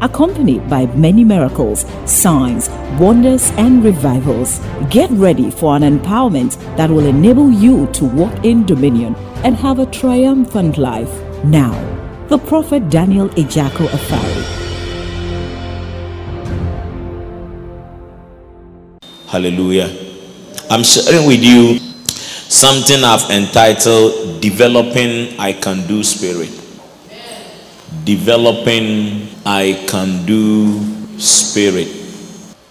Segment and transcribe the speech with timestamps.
[0.00, 2.68] accompanied by many miracles, signs,
[2.98, 4.60] wonders, and revivals.
[4.90, 9.78] Get ready for an empowerment that will enable you to walk in dominion and have
[9.78, 11.10] a triumphant life.
[11.44, 11.74] Now,
[12.28, 14.44] the prophet Daniel Ejako Afari.
[19.28, 19.90] Hallelujah.
[20.70, 26.50] I'm sharing with you something I've entitled Developing I Can Do Spirit
[28.06, 30.74] developing I can do
[31.22, 31.86] spirit.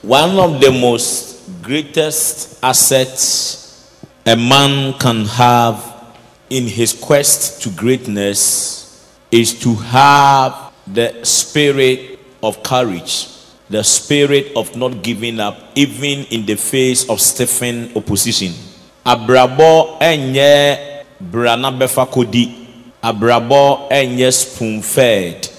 [0.01, 3.87] One of the most greatest assets
[4.25, 5.79] a man can have
[6.49, 13.29] in his quest to greatness is to have the spirit of courage,
[13.69, 18.51] the spirit of not giving up, even in the face of stiffened opposition.
[19.05, 22.67] Abrabo enye brana befa kodi
[23.01, 25.54] abrabɔ ɛnyɛ spoon fed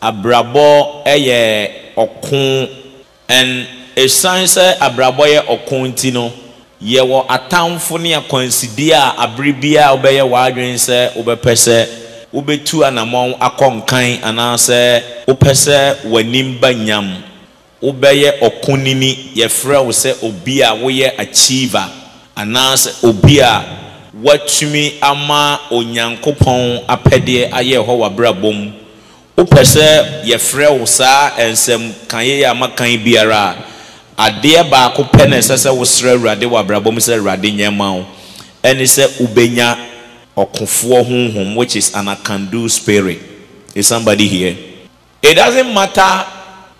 [0.00, 2.68] abrabɔ ɛyɛ ɔko.
[3.28, 6.32] And esan sɛ abrabɔ yɛ ɔko nti no
[6.82, 11.86] yɛwɔ atamfo ne akwansidie a abere biara wobɛyɛ w'adwene sɛ wobɛpɛ sɛ
[12.32, 17.24] wobɛtu anammɔn akɔ nkan anaasɛ wopɛ sɛ w'anim ba nyam.
[17.82, 21.88] Wobɛyɛ ɔko nini yɛfrɛ wo sɛ obi a woyɛ achiever
[22.36, 23.64] anaasɛ obi a
[24.22, 28.72] watumi ama onyankopɔn apɛdeɛ ayɛ hɔ w'abrabɔ mu.
[29.38, 29.84] Wopɛ sɛ
[30.26, 33.54] yɛfrɛ wo saa nsɛm kanyɛ yɛ ama kan biara.
[34.18, 37.70] A adeɛ baako pɛ na ɛsɛ sɛ wosrɛ awurade wɔ abrabɔ mu sɛ awurade nyɛ
[37.78, 38.04] wo.
[38.64, 39.78] Ɛne sɛ wobɛnya
[40.36, 43.20] ɔkofoɔ honhom which is an akandu spirit.
[43.76, 44.56] Is somebody here?
[45.22, 46.26] It doesn't matter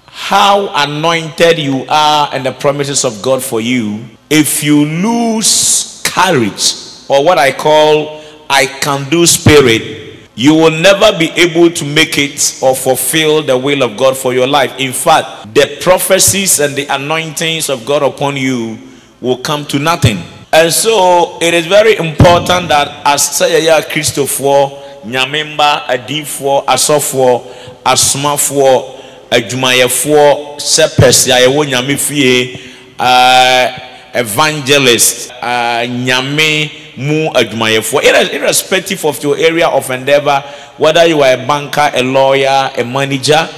[0.07, 6.75] how anointed you are and the promises of god for you if you lose courage
[7.09, 8.21] or what I call
[8.51, 9.98] I can do spirit,
[10.39, 14.33] you will never be able to make it or fulfill the will of God for
[14.33, 14.73] your life.
[14.79, 18.79] In fact, the prophecies and the anointings of God upon you
[19.21, 20.23] will come to nothing.
[20.53, 28.95] And so it is very important that as Sayaya Christopher, Nyamemba, Adifoɔ, Asɔfoɔ, Asmafo,
[29.31, 32.61] Adwumayɛfoɔ, Sɛpɛs a yɛwɔ Nyame fie,
[32.97, 33.73] uh,
[34.15, 40.43] evangelist, uh, Nyame mu adwumayɛfoɔ irrespective of your area of endeavor
[40.77, 43.49] whether you are a banker a lawyer a manager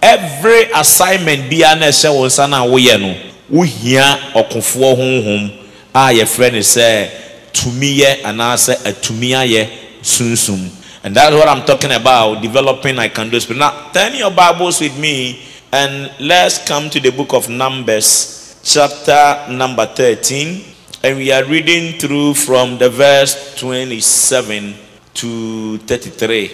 [0.00, 3.14] every assignment biara na ɛhyɛ wɔn nsa na woyɛ no
[3.50, 5.52] wohia ɔkofoɔ honhom
[5.94, 7.08] a yɛfrɛ no sɛ
[7.52, 9.68] tumi yɛ anaasɛ atumi ayɛ
[10.02, 10.70] sunsum.
[11.02, 14.80] And that's what i'm talking about developing i can do spirit now turn your bibles
[14.80, 20.73] with me and let's come to the book of numbers chapter number 13
[21.04, 24.74] and we are reading through from the verse 27
[25.12, 26.50] to 33.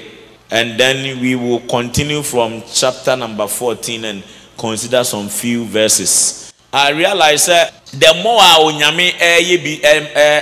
[0.50, 4.24] And then we will continue from chapter number 14 and
[4.58, 6.39] consider some few verses.
[6.72, 9.80] I realize the more a onyame ɛyɛ bi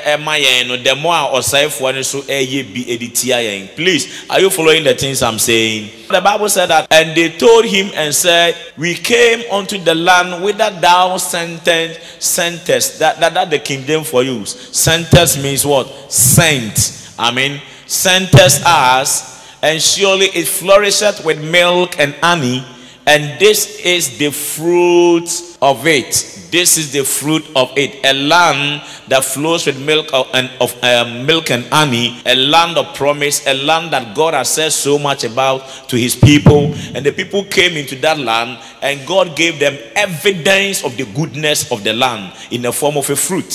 [0.05, 4.27] ɛma yɛn no the more eh, a ɔsɛefoɔ no so ɛyɛ bi ɛde tia please
[4.29, 5.89] are you following the things i'm saying?
[6.11, 10.45] The bible said that and they told him and said we came unto the land
[10.45, 12.99] whither thou sentest sentest.
[12.99, 15.87] That, that that the kingdom for you sentest means what?
[16.13, 17.15] Sent.
[17.19, 22.63] I mean sentest us and surely it flourisheth with milk and honey
[23.09, 28.01] and this is the fruit of it this is the fruit of it.
[28.05, 32.95] A land that flows with milk and of uh, milk and honey, a land of
[32.95, 36.73] promise, a land that God has said so much about to his people.
[36.95, 41.71] And the people came into that land and God gave them evidence of the goodness
[41.71, 43.53] of the land in the form of a fruit.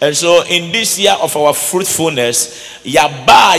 [0.00, 3.58] And so in this year of our fruitfulness, yaba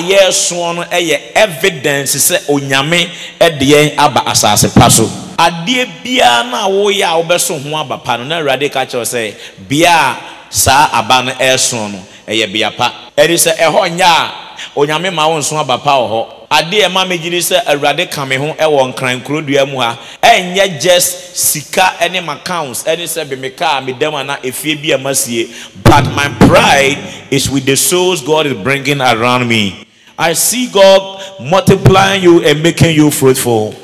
[0.55, 7.21] one evidence is onyame ɛdeɛ aba asase pa so adeɛ biara no a woyɛ a
[7.23, 9.33] wobɛso ho aba pa no na awurade ka kyerɛw sɛ
[9.67, 10.17] bea a
[10.49, 12.91] saa aba no ɛreso no ɛyɛ bea pa.
[13.15, 14.31] Ɛde sɛ ɛhɔ nyɛ a
[14.75, 16.25] onyame ma wo nso aba pa wɔ hɔ.
[16.49, 21.35] Adeɛ ɛma megyere sɛ awurade ka me ho ɛwɔ nkrankuro dua mu ha ɛnyɛ just
[21.37, 25.49] sika ɛne my accounts ɛne sɛ bɛme kaa medam ana efie bi a masie
[25.83, 26.97] but my pride
[27.29, 29.85] is with the souls god is bringing around me.
[30.17, 33.75] I see god multiplying you and making you fruitful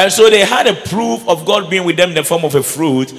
[0.00, 2.54] and so they had a proof of God being with them in the form of
[2.54, 3.12] a fruit.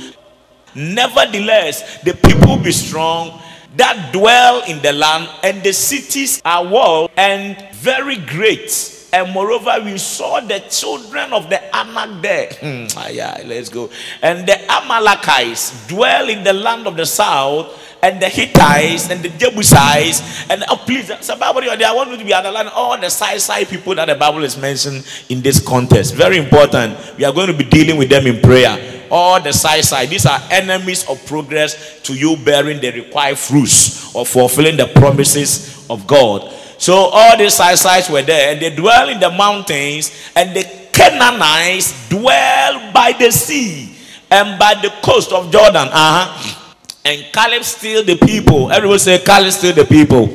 [0.73, 3.39] Nevertheless, the people be strong,
[3.75, 8.97] that dwell in the land, and the cities are walled and very great.
[9.13, 12.49] And moreover, we saw the children of the Anak there.
[12.61, 13.91] Hmm, ah, yeah, let's go.
[14.23, 19.29] And the Amalekites dwell in the land of the south and the Hittites and the
[19.29, 23.41] Jebusites and oh please, so Bible I want you to be underlining all the side
[23.41, 26.15] side people that the Bible is mentioned in this context.
[26.15, 26.97] Very important.
[27.17, 29.07] We are going to be dealing with them in prayer.
[29.11, 34.15] All the side side, these are enemies of progress to you bearing the required fruits
[34.15, 36.51] of fulfilling the promises of God.
[36.77, 40.63] So all these side sides were there, and they dwell in the mountains, and the
[40.93, 43.95] Canaanites dwell by the sea
[44.29, 45.89] and by the coast of Jordan.
[45.91, 46.60] Uh-huh.
[47.03, 48.71] And Caleb still the people.
[48.71, 50.27] Everyone say, Caleb still the people.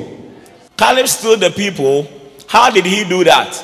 [0.76, 2.08] Caleb still the people.
[2.48, 3.62] How did he do that?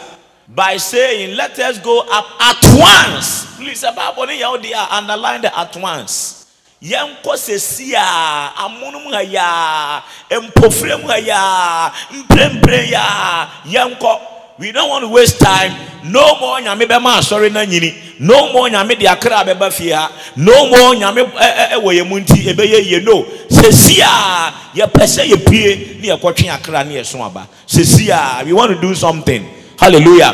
[0.48, 3.56] By saying, Let us go up at once.
[3.56, 6.42] Please, underline the at once.
[6.82, 14.31] yɛnkɔ sɛsi a amonom ha ya mpofrem ha ya mprempren ya yɛnkɔ
[14.62, 15.72] we don't want to waste time.
[16.04, 18.20] No more nyame bɛma asɔre na nyini.
[18.20, 20.08] No more nyame de akra bɛba fie ha.
[20.36, 23.00] No more nyame ɛwɔ yɛn mu nti ɛbɛyɛ yie.
[23.00, 23.24] No.
[23.48, 27.48] Sɛsi a yɛpɛ sɛ yɛpie ne yɛkɔtwe akra ne yɛso aba.
[27.66, 29.44] Sɛsi a we want to do something.
[29.80, 30.32] Hallelujah.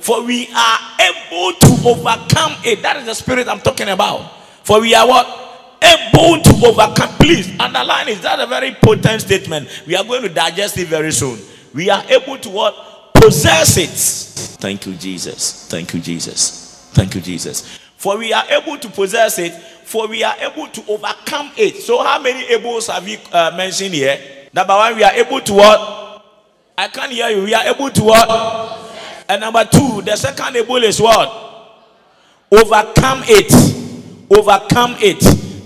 [0.00, 2.82] For we are able to overcome it.
[2.82, 4.32] That is the spirit i'm talking about.
[4.64, 5.26] For we are what?
[5.80, 7.10] Able to overcome.
[7.18, 9.68] Please underline is that a very potent statement.
[9.86, 11.38] We are going to digest it very soon.
[11.72, 12.89] We are able to what
[13.20, 13.90] possess it.
[14.60, 15.66] Thank you, Jesus.
[15.68, 16.88] Thank you, Jesus.
[16.92, 17.78] Thank you, Jesus.
[17.96, 21.76] For we are able to possess it, for we are able to overcome it.
[21.76, 24.18] So, how many ables have you uh, mentioned here?
[24.52, 26.24] Number one, we are able to what?
[26.76, 27.44] I can't hear you.
[27.44, 28.90] We are able to what?
[29.28, 31.28] And number two, the second able is what?
[32.50, 33.52] Overcome it.
[34.30, 35.22] Overcome it.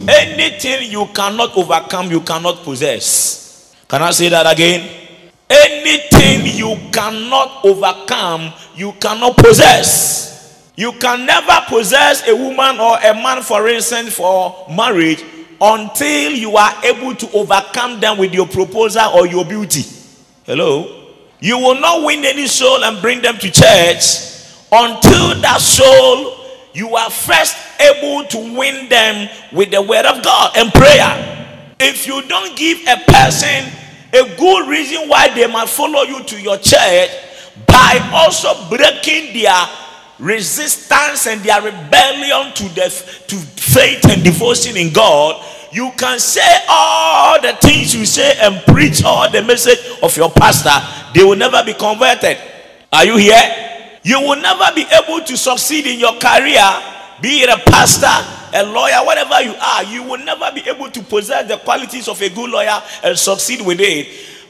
[0.08, 3.74] Anything you cannot overcome, you cannot possess.
[3.88, 5.03] Can I say that again?
[5.50, 10.72] Anything you cannot overcome, you cannot possess.
[10.76, 15.22] You can never possess a woman or a man, for instance, for marriage
[15.60, 19.84] until you are able to overcome them with your proposal or your beauty.
[20.44, 21.02] Hello?
[21.40, 24.34] You will not win any soul and bring them to church
[24.72, 26.44] until that soul
[26.74, 31.76] you are first able to win them with the word of God and prayer.
[31.78, 33.70] If you don't give a person
[34.14, 37.10] a good reason why they might follow you to your church
[37.66, 39.66] by also breaking their
[40.18, 42.88] resistance and their rebellion to the
[43.26, 48.62] to faith and devotion in God you can say all the things you say and
[48.64, 50.70] preach all the message of your pastor
[51.14, 52.36] they will never be converted.
[52.92, 53.98] Are you here?
[54.02, 56.62] You will never be able to succeed in your career
[57.20, 58.10] be it a pastor
[58.54, 62.20] a lawyer, whatever you are, you will never be able to possess the qualities of
[62.22, 64.06] a good lawyer and succeed with it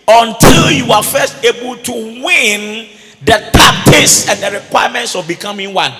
[0.06, 1.92] until you are first able to
[2.22, 2.88] win
[3.20, 5.92] the tactics and the requirements of becoming one.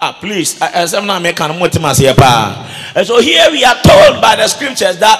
[0.00, 4.98] Ah, please, as I'm not making And so here we are told by the scriptures
[4.98, 5.18] that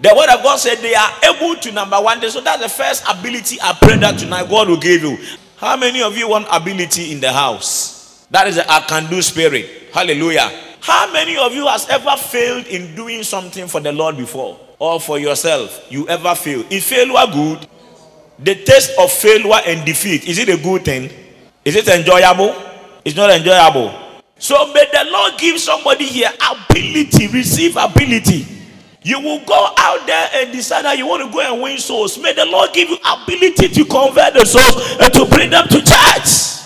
[0.00, 2.20] the word of God said they are able to number one.
[2.30, 5.18] So that's the first ability I pray that tonight God will give you.
[5.58, 8.26] How many of you want ability in the house?
[8.30, 9.90] That is the I can do spirit.
[9.92, 10.69] Hallelujah.
[10.80, 14.98] How many of you has ever failed in doing something for the Lord before or
[15.00, 15.86] for yourself?
[15.90, 16.64] You ever fail?
[16.70, 17.66] Is failure good?
[18.38, 21.10] The taste of failure and defeat, is it a good thing?
[21.64, 22.56] Is it enjoyable?
[23.04, 23.94] It's not enjoyable.
[24.38, 28.46] So may the Lord give somebody here ability, receive ability.
[29.02, 32.18] You will go out there and decide that you want to go and win souls.
[32.18, 35.82] May the Lord give you ability to convert the souls and to bring them to
[35.82, 36.59] church.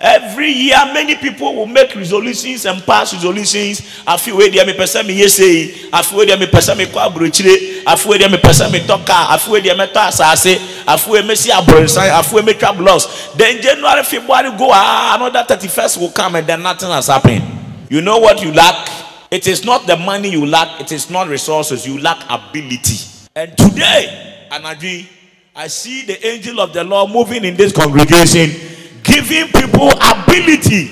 [0.00, 4.00] Every year, many people will make resolutions and pass resolutions.
[4.06, 5.88] I feel where they me person me say.
[5.92, 7.82] I feel where they me person me kwa brochire.
[7.84, 9.12] I feel where they me person me toka.
[9.12, 10.84] I feel where they me to asase.
[10.86, 12.10] I feel where me see abronsan.
[12.10, 13.34] I feel where me trap loss.
[13.34, 17.42] Then January, February go ah another thirty first will come and then nothing has happened.
[17.90, 18.88] You know what you lack?
[19.32, 20.80] It is not the money you lack.
[20.80, 21.84] It is not resources.
[21.84, 22.98] You lack ability.
[23.34, 25.08] And today, Anadri,
[25.56, 28.77] I see the angel of the Lord moving in this congregation
[29.18, 30.90] giving people ability,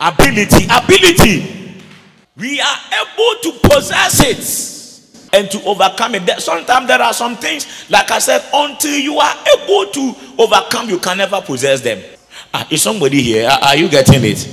[0.00, 1.80] ability, ability.
[2.36, 6.40] We are able to possess it and to overcome it.
[6.40, 10.98] Sometimes there are some things, like I said, until you are able to overcome, you
[10.98, 12.02] can never possess them.
[12.52, 13.48] Ah, is somebody here?
[13.48, 14.48] Are you getting it?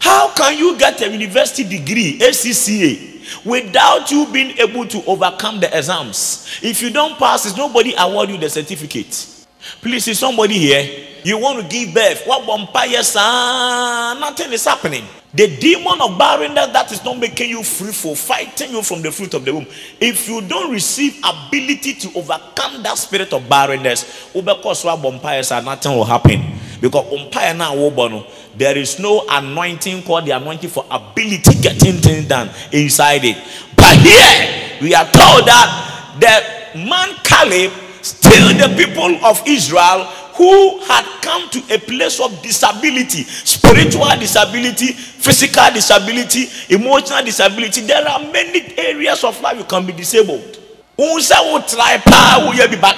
[0.00, 5.76] How can you get a university degree, ACCA, without you being able to overcome the
[5.76, 6.58] exams?
[6.62, 9.37] If you don't pass it, nobody award you the certificate.
[9.80, 11.06] Please, is somebody here?
[11.24, 12.24] You want to give birth?
[12.26, 14.20] What vampire son?
[14.20, 15.04] Nothing is happening.
[15.34, 19.34] The demon of barrenness that is not making you fruitful, fighting you from the fruit
[19.34, 19.66] of the womb.
[20.00, 25.52] If you don't receive ability to overcome that spirit of barrenness, oh, because what vampires
[25.52, 26.42] are nothing will happen.
[26.80, 32.26] Because umpire now oh, there is no anointing called the anointing for ability getting things
[32.26, 33.36] done inside it.
[33.76, 40.04] But here we are told that the man Caleb still the people of Israel
[40.38, 47.80] who had come to a place of disability spiritual disability physical disability emotional disability.
[47.82, 50.54] There are many areas of life you can be disabled.
[50.96, 51.22] But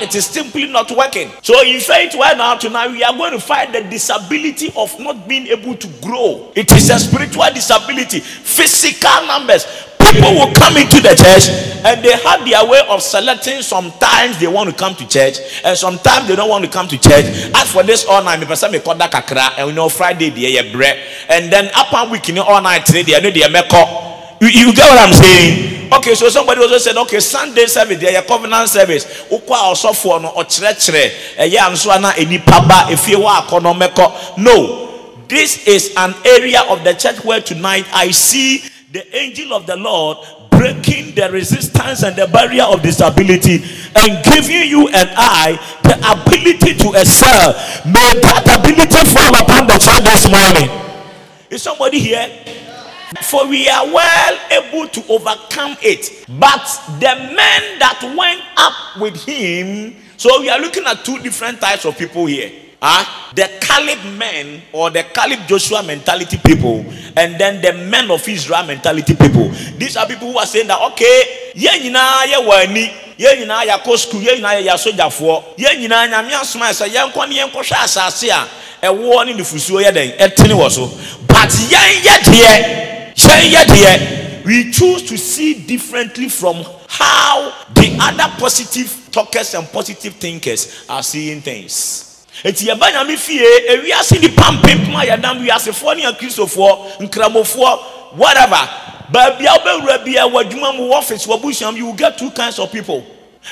[0.00, 1.30] it is simply not working.
[1.42, 5.28] So, in faith, right now, tonight, we are going to fight the disability of not
[5.28, 6.50] being able to grow.
[6.56, 9.66] It is a spiritual disability, physical numbers
[10.10, 11.48] people will come into the church
[11.86, 13.62] and they have their way of selecting.
[13.62, 16.98] Sometimes they want to come to church and sometimes they don't want to come to
[16.98, 17.24] church.
[17.54, 20.72] As for this all night person me koda kakra and you know friday the yeah
[20.72, 20.98] bread.
[21.28, 23.70] And then upon week you know all night today they know they make
[24.40, 25.92] you, you get what i'm saying?
[25.92, 29.04] Okay so somebody also said okay sunday service there a covenant service.
[29.30, 34.86] Ukwa osofo no okyerɛkyerɛ ɛyɛ anso ana enipa ba efie wa akɔnɔ mɛkɔ no
[35.28, 39.76] this is an area of the church where tonight i see the angel of the
[39.76, 40.18] Lord
[40.50, 43.62] breaking the resistance and the barrier of disability
[43.94, 45.54] and giving you and I
[45.84, 47.52] the ability to excel.
[47.86, 50.68] May that ability fall upon the child this morning.
[51.50, 52.28] Is somebody here?
[53.22, 56.26] For we are well able to overcome it.
[56.28, 56.66] But
[56.98, 61.84] the men that went up with him, so we are looking at two different types
[61.84, 62.50] of people here.
[62.82, 66.82] Ah, the Caleb men or the Caleb Joshua mentality people,
[67.14, 69.50] and then the men of Israel mentality people.
[69.76, 73.44] These are people who are saying that okay, yeah, you know, yeah, wani, yeah, you
[73.44, 76.32] know, yeah, go school, yeah, you know, yeah, soldier for, yeah, you know, yeah, me
[76.32, 78.48] asma say, yeah, kwani, yeah, ko sha asase a,
[78.82, 80.86] e wo ni nufusuo ya den, etini wo so.
[81.26, 88.40] But yeah, yeah, yeah, yeah, yeah, we choose to see differently from how the other
[88.40, 92.09] positive talkers and positive thinkers are seeing things
[92.44, 97.78] eti yɛba nyame fie ewiase nipa mpempem a yɛdam wiasefoɔ ne akristofoɔ nkramofoɔ
[98.16, 98.68] whatever.
[99.12, 102.30] Baabi a wobɛwura bia wɔ adwuma mu wɔ office wɔ busuam you will get two
[102.30, 103.04] kinds of people.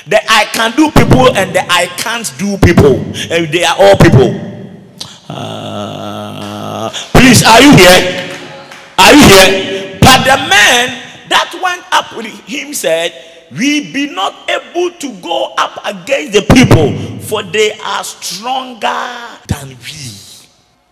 [0.07, 2.95] The i can do people and the i can't do people.
[3.31, 4.31] And they are all people.
[5.27, 8.29] Uh, please are you here?
[8.97, 9.97] Are you here?
[10.01, 13.13] But the man that went up with him said
[13.51, 19.69] we be not able to go up against the people, for they are stronger than
[19.69, 20.11] we.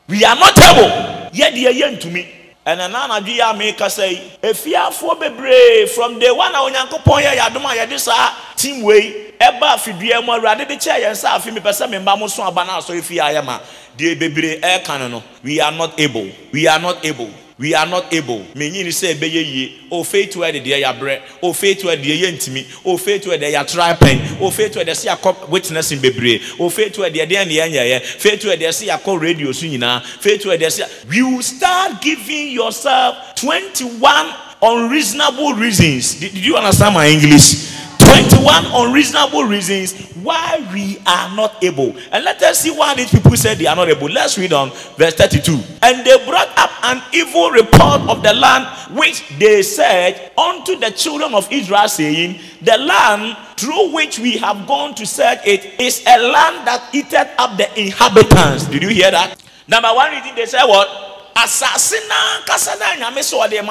[0.08, 1.30] We are not able.
[1.34, 2.34] Yet they are to me.
[2.66, 6.74] And another idea make us say, if you are for bebree from the one on
[6.74, 8.10] Yankopon ya yadoma ya this
[8.58, 12.28] team way, eba fidua mo awurade de kyɛ yɛn sɛ afi mepɛ sɛ memba mo
[12.28, 13.60] so aba no asɔre fie ayɛ ma
[13.98, 17.86] deɛ bebree ɛɛka no no we are not able we are not able we are
[17.88, 18.40] not able.
[18.56, 21.98] Menyini sɛ ɛbɛyɛ yie o oh, faith wɛ de deɛ yabrɛ o oh, faith wɛ
[21.98, 25.16] deɛ yɛ ntumi o oh, faith wɛ deɛ yatra pɛn o faith wɛ deɛ sɛ
[25.16, 26.42] yakɔ witness bebree?
[26.60, 30.04] O faith wɛ deɛ deɛ neɛ nyɛyɛ faith wɛ deɛ sɛ yakɔ radio so nyinaa
[30.04, 36.20] faith wɛ deɛ sɛ you start giving yourself twenty one unreasonable reasons.
[36.20, 37.74] Did, did you understand my english
[38.08, 41.94] 21 unreasonable reasons why we are not able.
[42.12, 44.08] And let us see why these people said they are not able.
[44.08, 45.60] Let's read on verse 32.
[45.82, 48.66] And they brought up an evil report of the land
[48.98, 54.66] which they said unto the children of Israel, saying, The land through which we have
[54.68, 58.68] gone to search it is a land that eateth up the inhabitants.
[58.68, 59.36] Did you hear that?
[59.68, 61.08] Number one reading, they said what?
[61.38, 63.62] asase na nkasa na nyame sɛ ɔde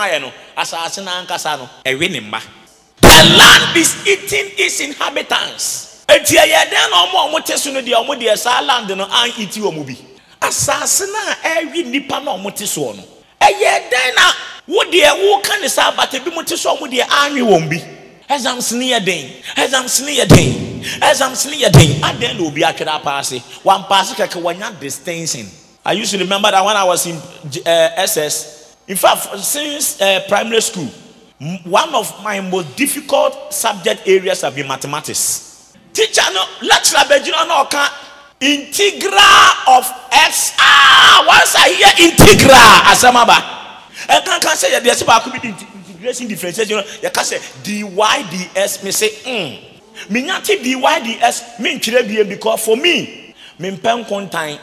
[2.31, 2.41] ma
[3.17, 6.05] the land is eating its inhabitants.
[6.09, 8.89] Eti ɛyɛ dɛn na ɔmo a ɔmo te so no deɛ ɔmo deɛ saa land
[8.97, 9.97] no an iti ɔmo bi.
[10.41, 13.03] Asase na ɛwi nipa na ɔmo te soɔ no.
[13.41, 14.33] Ɛyɛ dɛn na
[14.69, 17.71] wo deɛ wo ka ne saa bata bi mo te so ɔmo deɛ anwi wɔn
[17.71, 17.83] bi.
[18.29, 22.05] Exams ni yɛ den, exams ni yɛ den, exams ni yɛ den.
[22.05, 25.49] Adan na obi atwere apaase, wɔn paase kɛkɛ wɔnya distinction.
[25.85, 28.77] I used to remember that when I was in uh, SS.
[28.89, 30.89] In fact, since uh, primary school
[31.65, 35.77] one of my most difficult subject areas have been mathematics.
[35.93, 37.93] Teacher no lecturer bejina no ka
[38.41, 42.57] integral of x ah once I hear integral
[42.89, 43.37] asamaba.
[44.09, 47.83] I can can say there's about could be integration differentiation you can say dy
[48.31, 50.11] ds me say mm.
[50.11, 54.59] Me nyati dy ds me ntwere bie because for me me mpɛ nkontan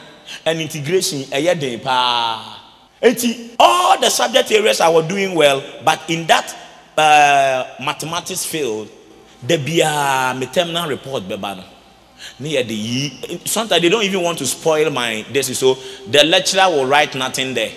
[0.46, 2.60] and integration ɛyɛ den paa.
[3.02, 6.63] Eti all the subject areas I was doing well but in that
[6.96, 8.88] uh, mathematics field
[9.46, 11.64] the bia my terminal report beba no
[12.40, 13.10] near the
[13.44, 15.74] sometimes they don't even want to spoil my this so
[16.08, 17.72] the lecturer will write nothing there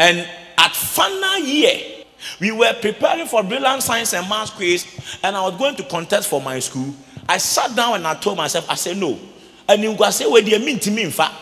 [0.00, 0.26] and
[0.60, 2.04] at final year,
[2.40, 4.86] we were preparing for brilliant science and math quiz,
[5.22, 6.94] and I was going to contest for my school.
[7.28, 9.18] I sat down and I told myself, I said, no.
[9.68, 11.34] And you say, well, dear, mean to me, in fact.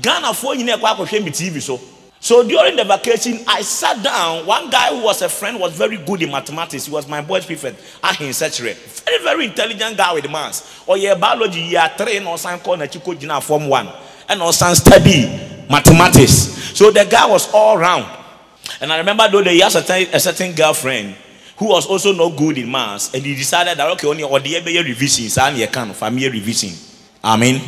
[0.00, 0.82] Ghana for you never
[1.30, 1.80] TV so.
[2.22, 4.44] So during the vacation, I sat down.
[4.44, 6.84] One guy who was a friend was very good in mathematics.
[6.84, 7.80] He was my boy's prefect.
[8.04, 8.74] Ahin Sechere.
[8.74, 10.82] Very, very intelligent guy with maths.
[10.86, 13.88] Or yeah, biology year three, or sign called Nachiko Jina Form One.
[14.28, 15.28] And no sign study
[15.70, 16.76] mathematics.
[16.76, 18.04] So the guy was all round.
[18.82, 21.16] And I remember though that he has a certain, a certain girlfriend
[21.56, 23.14] who was also not good in maths.
[23.14, 26.76] And he decided that okay, only oh, or the revision, son, you can family revision.
[27.24, 27.60] Amen.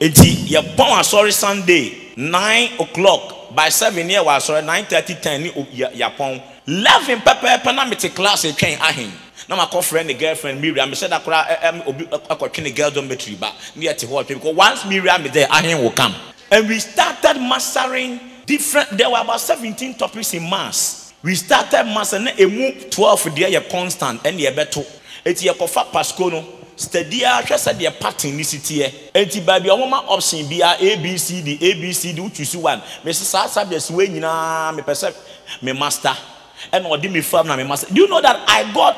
[0.00, 5.42] Enti, your pon sorry Sunday, nine o'clock by seven year was sorry nine thirty ten
[5.42, 9.10] ni yapɔn eleven pɛpɛɛpɛ na mete class etwɛn ahen
[9.48, 12.90] na ma kɔ friend ne girlfriend miriam mehyɛ da koraa ɛm obi ɛkɔtwe ne girl
[12.90, 16.14] dormitory ba ne yɛ te hɔ ɔtwe because once miriam is there ahen will come.
[16.50, 22.24] And we started mastering different there were about seventeen topics in maths we started mastering
[22.24, 24.84] na emu twelve deɛ yɛ constant ɛna yɛbɛto
[25.24, 26.44] eti yɛkɔfa pasco no
[26.78, 29.12] steady a hwɛ sɛ deɛ pattern ni si teɛ.
[29.14, 32.80] Eti baabi a wɔn ma option bi a abcd abcd wotu si one.
[33.04, 35.14] Mesi saa subjects wei nyinaa mepɛ sɛ
[35.62, 36.16] me master.
[36.72, 37.92] Ɛna ɔde me fam na me master.
[37.92, 38.96] Do you know that i got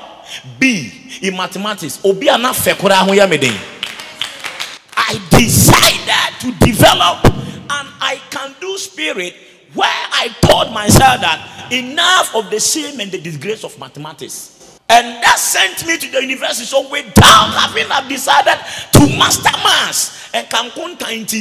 [0.59, 2.01] b in mathematics?
[2.05, 3.59] Obi a na fɛ koraa ho yɛ me den.
[4.97, 9.35] I decided to develop and i can do spirit
[9.75, 14.60] where i told myself that enough of the shame and the disgrace of mathematics.
[14.91, 16.67] And that sent me to the university.
[16.67, 18.59] So without having I've decided
[18.93, 21.33] to master maths and can content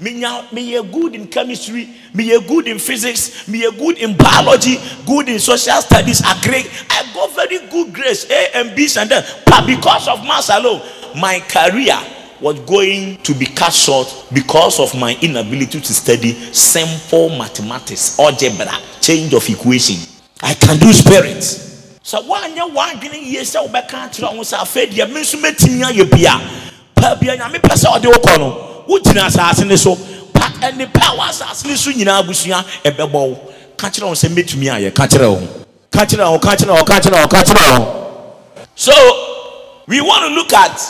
[0.00, 4.76] me are good in chemistry, me are good in physics, me are good in biology,
[5.06, 6.64] good in social studies, agree.
[6.90, 10.82] I got very good grades, A and B's and then but because of maths alone,
[11.16, 11.98] my career
[12.40, 18.70] was going to be cut short because of my inability to study simple mathematics, algebra,
[19.00, 19.96] change of equation.
[20.40, 21.67] I can do spirits.
[22.08, 26.10] Sɛ woanyɛ w'adwene yie sɛ wobɛka akyerɛ wo sɛ afei deɛ me nso mɛtumi ayɛ
[26.10, 26.40] bi a
[26.98, 29.94] paa bia nyame pɛ sɛ ɔde wokɔ no wogyina asase ne so.
[30.32, 33.38] But ɛne pɛ wɔ asase ne so nyinaa abusua ɛbɛbɔ wo.
[33.76, 34.94] Ka kyerɛ wo sɛ mɛtumi ayɛ.
[34.94, 35.66] Ka kyerɛ wo.
[35.92, 38.34] Ka kyerɛ wo ka kyerɛ wo ka kyerɛ wo ka kyerɛ wo.
[38.74, 38.92] So
[39.86, 40.80] we want to look at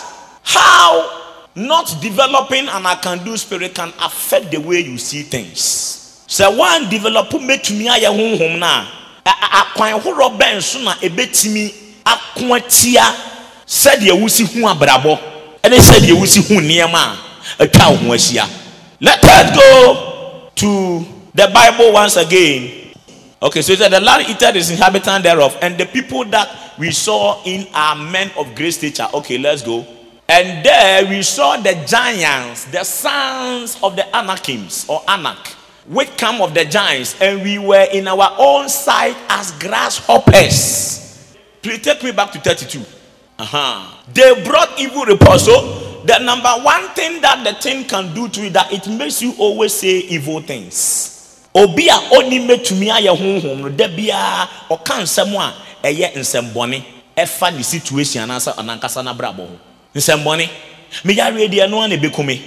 [0.44, 1.10] how
[1.56, 6.22] not developing an I can do spirit can affect the way you see things.
[6.28, 8.86] Sɛ one develop mɛtumi ayɛ honhom no a
[9.30, 11.72] akwan ahorow bɛn so na ebetumi
[12.04, 13.04] ako atia
[13.66, 15.18] sɛdeɛ wosi hu abrabɔ
[15.62, 17.16] ɛne sɛdeɛ wosi hu nneɛma
[17.58, 18.46] a atwa ho ahyia.
[19.00, 22.92] Let us go to the bible once again.
[23.40, 26.90] Okay so it said the land eated his inhabitant thereof and the people that we
[26.90, 29.06] saw in are men of great stature.
[29.14, 29.86] Okay let's go.
[30.28, 35.54] And there we saw the giants the sons of the anakims or anak
[35.88, 41.34] which come of the giants, and we were in our own sight as grasshoppers.
[41.62, 42.84] Please take me back to 32.
[43.38, 44.02] Uh-huh.
[44.12, 45.44] They brought evil reports.
[45.44, 49.22] So the number one thing that the thing can do to you that it makes
[49.22, 51.48] you always say evil things.
[51.54, 56.82] Obi a oni metumi ayɛ honhom no da biara ɔka nsɛm a ɛyɛ nsɛmbɔne
[57.16, 59.58] ɛfa ne situation anaasɛ ɔnankasa n'abrabɔ ho
[59.94, 60.48] nsɛmbɔne
[61.04, 62.38] meyare deɛ no a na ebekome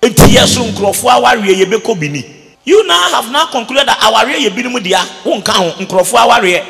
[0.00, 2.22] eti yɛ so nkurɔfoɔ awareɛ yɛbɛkɔ bi ni
[2.64, 6.66] you now have now concluded that awareɛ yɛ binom dea wonka ho nkurɔfoɔ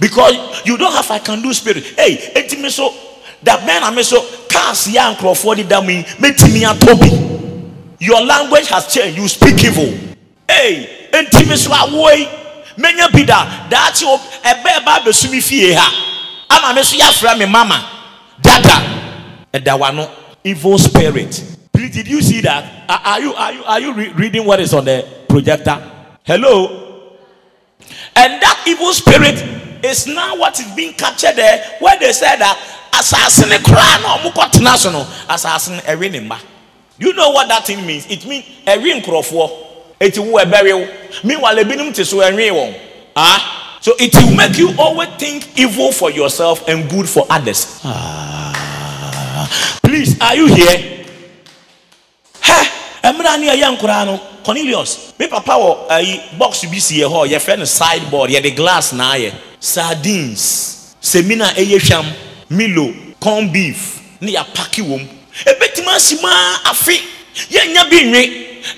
[0.00, 1.84] because you don't have I can do spirit.
[1.96, 2.94] Hey eti mi so
[3.42, 7.24] that man na mi so cars yɛ a nkurɔfoɔ deda mu yi bi
[8.00, 9.92] your language has changed you speak evil.
[10.48, 12.28] Hey eti mi so awoe yi
[12.76, 16.04] menya bi da daakye o ɛbɛ ɛba abɛsu mi fie ha.
[16.50, 17.84] Ama mi so mi mama
[18.40, 18.80] dada
[19.52, 20.10] ɛda wa no
[20.44, 22.90] evil spirit Please, did you see that?
[22.90, 25.78] Are, you are you are you re- reading what is on the projector?
[26.24, 27.14] Hello.
[28.16, 29.38] And that evil spirit
[29.84, 32.58] is now what is being captured there, where they said that
[32.98, 36.40] assassin crown or mukotenational assassin erinimba.
[36.98, 38.06] You know what that thing means?
[38.10, 39.94] It means erin crofo.
[40.00, 40.72] It will bury.
[41.22, 42.74] Meanwhile, ebinum te so erin
[43.14, 47.80] Ah, so it will make you always think evil for yourself and good for others.
[47.84, 50.97] Ah, please, are you here?
[53.04, 57.26] Mmerɛ ne ɛyɛ nkoraa no cornelius me papa wɔ ayi box bi si yɛ hɔ
[57.28, 59.32] yɛfrɛ no sideboard yɛde glass na ayɛ.
[59.60, 62.06] Sardines semina ɛyɛ hwam
[62.50, 65.06] milo corn beef ne yɛapake wɔ mu
[65.44, 67.00] ɛbɛtumi asi maa afe
[67.50, 68.30] yɛnya bi nwe.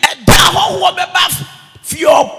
[0.02, 1.22] Ɛda hɔhoɔ bɛba
[1.85, 2.30] fiɔ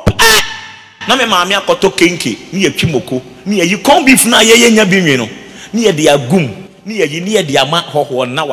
[1.08, 3.22] na me maame akɔtɔ kenke ne yɛtwi moko.
[3.46, 5.30] Ne yɛyi corn beef no a yɛyɛnya bi nwe no.
[5.74, 6.50] Ne yɛde agum
[6.86, 8.46] ne yɛyi ne yɛde ama hɔhoɔ na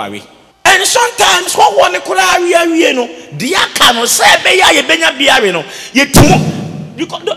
[0.88, 5.52] sometimes hɔhoɔ ne koraa awie awie no deɛ aka no sɛ ɛbɛyɛ a yɛbɛnya biare
[5.52, 5.62] no
[5.94, 6.56] yɛtum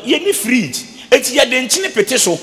[0.06, 0.78] yɛni fridge.
[1.12, 2.40] Eti yɛde nkyene pete so.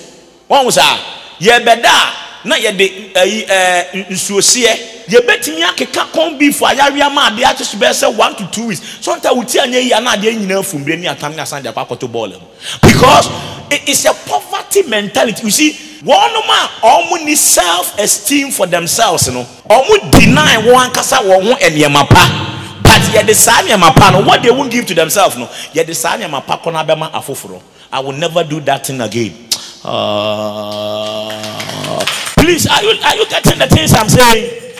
[0.50, 0.98] Wɔn saa.
[1.40, 4.78] Yɛbɛda a na yɛde ɛyi ɛɛ nsuoseɛ.
[5.08, 8.80] Yɛbɛtumi akeka kɔn beef ayareɛ ma adeɛ akyi so bɛyɛ sɛ one to two weeks.
[9.00, 12.08] Sɔnta wuti anya yi ana adeɛ nyinaa fumbire ne atam ne asan de akɔ akɔto
[12.08, 12.38] bɔɔl
[12.82, 13.28] because
[13.70, 15.42] it is a poverty mentality.
[15.44, 16.34] You see wɔn
[16.82, 22.08] a wɔn ni self esteem for themselves no wɔn deny wɔn ankasa wɔn ho nneɛma
[22.08, 22.24] pa
[22.82, 26.16] but yɛde saa nneɛma pa no what they won't give to themselves no yɛde saa
[26.16, 27.60] nneɛma pa kɔ n'abɛma afoforo
[27.92, 29.32] i will never do that thing again.
[29.84, 31.30] Uh,
[32.36, 34.74] please, are you are you getting the things I'm saying?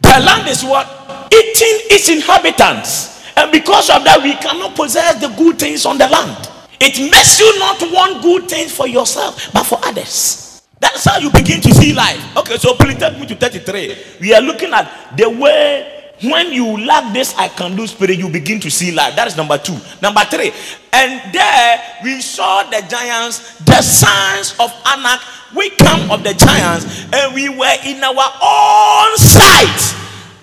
[0.00, 0.86] The land is what
[1.32, 6.08] eating its inhabitants, and because of that, we cannot possess the good things on the
[6.08, 6.48] land.
[6.80, 10.62] It makes you not want good things for yourself, but for others.
[10.78, 12.36] That's how you begin to see life.
[12.36, 13.96] Okay, so please take me to 33.
[14.20, 18.30] We are looking at the way when you lack this I can do spirit, you
[18.30, 19.16] begin to see life.
[19.16, 19.76] That is number two.
[20.00, 20.50] Number three,
[20.92, 25.20] and there we saw the giants, the sons of Anak.
[25.54, 29.94] We come of the giants, and we were in our own sight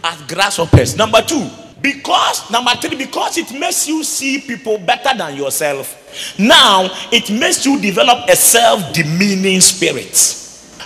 [0.03, 0.95] as grasshoppers.
[0.95, 1.49] Number two,
[1.83, 6.39] because number three, because it makes you see people better than yourself.
[6.39, 10.39] Now it makes you develop a self-demeaning spirit.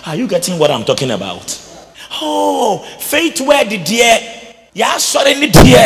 [0.04, 1.64] Are you getting what I'm talking about?
[2.20, 4.18] Oh, faith where the dear
[4.74, 5.84] yɛasɔre ne deɛ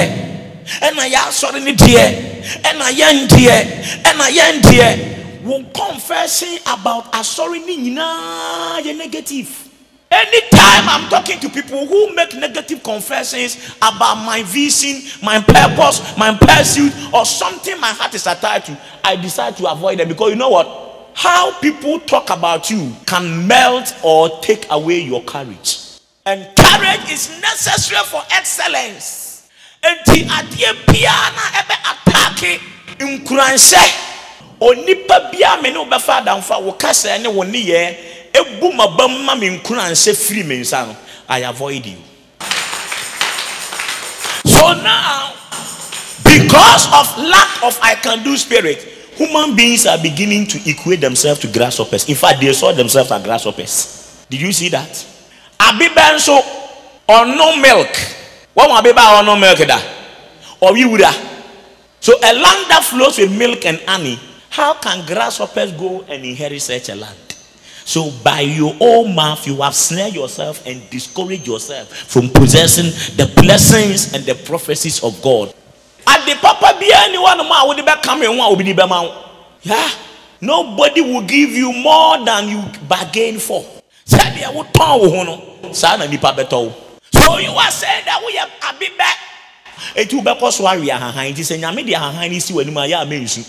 [0.80, 8.96] ɛna yɛasɔre ne deɛ ɛna yɛn deɛ ɛna yɛn deɛ wo confessing about nyinaa yɛ
[8.96, 9.68] negative
[10.12, 16.36] anytime i'm talking to people who make negative confessions about my vision my purpose my
[16.36, 20.36] pursuit or something my heart is attached to i decide to avoid them because you
[20.36, 20.82] know what?
[21.14, 25.78] How people talk about you can melt or take away your courage.
[26.24, 29.48] And courage is necessary for excellence.
[29.82, 32.60] Enti adeɛ biara na ɛbɛ ataake
[32.98, 33.84] nkuranhyɛ
[34.60, 36.54] onipa biara me ne wo bɛfa adamfo
[37.14, 37.42] a ne wo
[38.32, 40.96] ebu ma bam ma me nkuranhyɛ firi me nsa no
[41.28, 41.96] I avoid you.
[44.44, 45.32] So now,
[46.22, 48.82] because of lack of I can do spirit,
[49.14, 52.08] human beings are beginning to equate themselves to grasshoppers.
[52.08, 54.26] In fact, they saw themselves as grasshoppers.
[54.28, 55.06] Did you see that?
[55.68, 56.36] abibɛ nso
[57.08, 57.92] ɔno milk
[58.56, 59.78] wɔn mu abibɛ a ɔno milk da
[60.60, 61.12] wura
[62.00, 64.18] so a land that flows with milk and honey
[64.50, 67.31] how can grasshoppers go and inherit such a land
[67.92, 72.88] so by your own mouth you have snared yourself and discouraged yourself from possessing
[73.20, 75.52] the blessings and the prophecies of god.
[76.08, 78.88] Ade papa biara ni wɔn mu a wɔde bɛ kam ho a obi di bɛ
[78.88, 79.12] ma wo
[79.60, 79.90] yeah
[80.40, 83.62] nobody will give you more than you bargain for.
[84.08, 85.72] Sɛdeɛ wotɔn wo ho no.
[85.72, 86.74] Saa na nipa bɛtɔ wo
[87.12, 91.84] so you are saying that woyɛ abibɛ eti wobɛkɔ so awe ahahan nti sɛ nyame
[91.84, 93.44] de ahahan no si w'anim a yɛ ama nsu.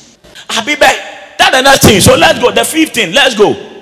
[0.49, 2.01] Abibɛ that the next thing.
[2.01, 2.51] So let's go.
[2.51, 3.72] The fifteen let's go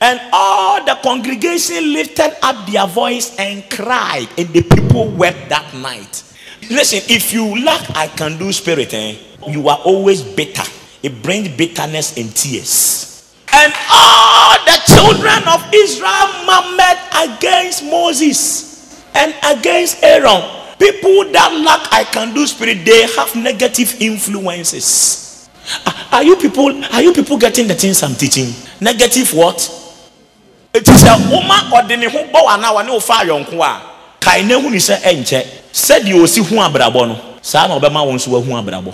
[0.00, 5.72] and all the congregation lifted up their voice and cried and the people wept that
[5.74, 6.22] night
[6.70, 9.16] listen if you lack i can do spirit eh,
[9.48, 10.64] you are always bitter
[11.02, 13.14] it brings bitterness and tears
[13.54, 20.42] and all the children of Israel murmured against Moses and against Aaron.
[20.78, 25.48] People that lack I can do spirit, they have negative influences.
[26.10, 28.52] Are you people are you people getting the things I'm teaching?
[28.80, 29.62] Negative what?
[30.74, 33.80] It is a woman or the who bow and now no fire on kwa.
[34.20, 37.16] Kaine hu ni sɛ ɛnkyɛ sɛdeɛ osi hu abrabɔ no.
[37.40, 38.92] Saa na ɔbɛma wɔn nso wahu abrabɔ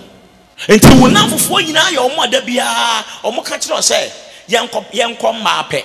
[0.69, 4.11] nti wo namfofoɔ nyinaa yɛ ɔmo ada biara ɔmo ka kyerɛ sɛ
[4.51, 5.83] yɛnkɔ yɛnkɔ mmaa pɛ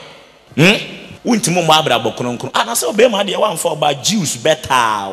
[0.55, 0.77] hmm?
[1.25, 2.51] Wontumi mmɔ abrabɔ kronkron.
[2.51, 5.07] Anasɛ ɔbɛrima deɛ wamfa ɔba jews bɛtaa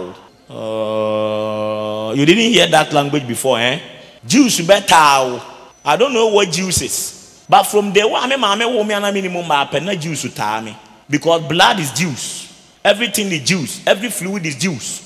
[0.51, 2.12] o.
[2.16, 3.79] You didn't hear that language before eh?
[4.27, 5.40] Jews bɛtaa o.
[5.85, 9.12] I don't know what jews is but from the one me maame wo me anam
[9.14, 10.76] minimum mmaa pɛ na jews taa me
[11.09, 12.48] because blood is jews
[12.85, 15.02] everything is jews every fluid is jews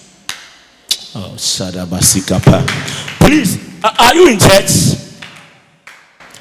[1.14, 2.66] oh sadabasikapa
[3.18, 3.66] please
[3.99, 4.99] are you in church?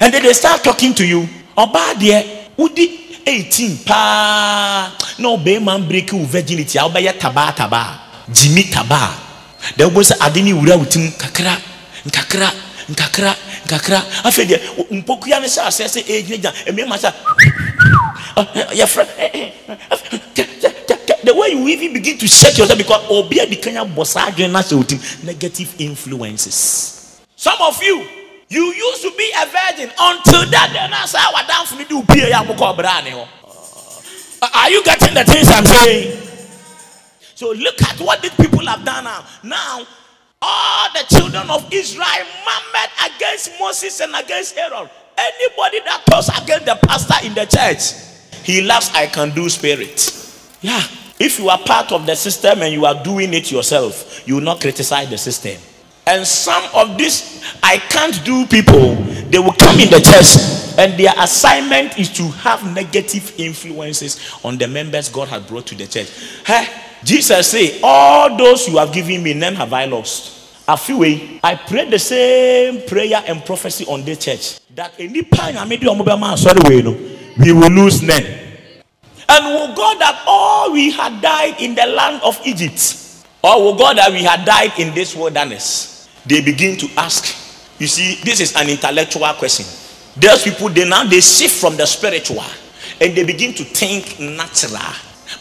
[0.00, 1.28] And then they start talking to you.
[1.56, 2.24] Ɔbaa deɛ
[2.56, 4.92] wodi eighteen paa.
[5.18, 6.78] Na ɔbɛrima break wo virginity.
[6.78, 7.98] A wobɛyɛ tabaa tabaa
[8.30, 9.10] gyimi tabaa
[9.76, 11.56] deɛ wobɔ sɛ ade ne wura wo tim kakra
[12.06, 12.50] nkakra
[12.90, 13.34] nkakra
[13.66, 14.58] nkakra afei deɛ
[14.90, 17.12] mpokua no hyɛ aseɛ sɛ ɛgyinagyina mmarima sɛ
[18.72, 19.04] yɛfrɛ
[21.24, 24.52] the way you even begin to shake yourself because obi adi kanya bɔ saa adwene
[24.52, 28.06] na hyɛ wo tim negative influences some of you
[28.48, 30.86] you used to be a virgin until that day.
[30.88, 32.44] Now, say, "What down for me do pay ya
[34.54, 36.22] Are you getting the things I'm saying?
[37.34, 39.24] So look at what these people have done now.
[39.42, 39.86] Now,
[40.46, 44.88] all the children of Israel murmured against Moses and against Aaron.
[45.18, 50.12] Anybody that talks against the pastor in the church, he laughs, I can do spirit.
[50.60, 50.82] Yeah.
[51.18, 54.42] If you are part of the system and you are doing it yourself, you will
[54.42, 55.60] not criticize the system.
[56.06, 58.94] And some of these I can't do people,
[59.30, 64.58] they will come in the church and their assignment is to have negative influences on
[64.58, 66.10] the members God has brought to the church.
[67.02, 70.35] Jesus say, All those you have given me, none have I lost.
[70.68, 75.22] A few way, I pray the same prayer and prophecy on the church that any
[75.22, 76.60] pain I made you sorry,
[77.38, 78.24] we will lose none.
[79.28, 83.76] And will God that all we had died in the land of Egypt, or will
[83.76, 86.08] God that we had died in this wilderness?
[86.26, 87.34] They begin to ask.
[87.78, 89.66] You see, this is an intellectual question.
[90.16, 92.42] Those people, they now they shift from the spiritual
[93.00, 94.80] and they begin to think natural.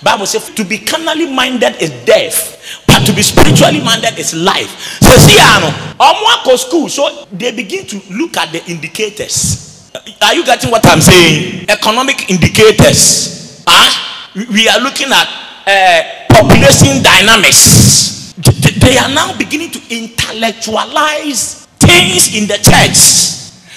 [0.03, 4.99] Bible says to be carnally minded is death, but to be spiritually minded is life.
[5.01, 5.95] So see, I know.
[5.99, 9.91] I'm school, so they begin to look at the indicators.
[10.21, 11.65] Are you getting what I'm saying?
[11.69, 13.35] Economic indicators
[13.67, 13.89] Huh?
[14.35, 15.27] We are looking at
[15.65, 18.33] uh, population dynamics.
[18.37, 22.97] They are now beginning to intellectualize things in the church.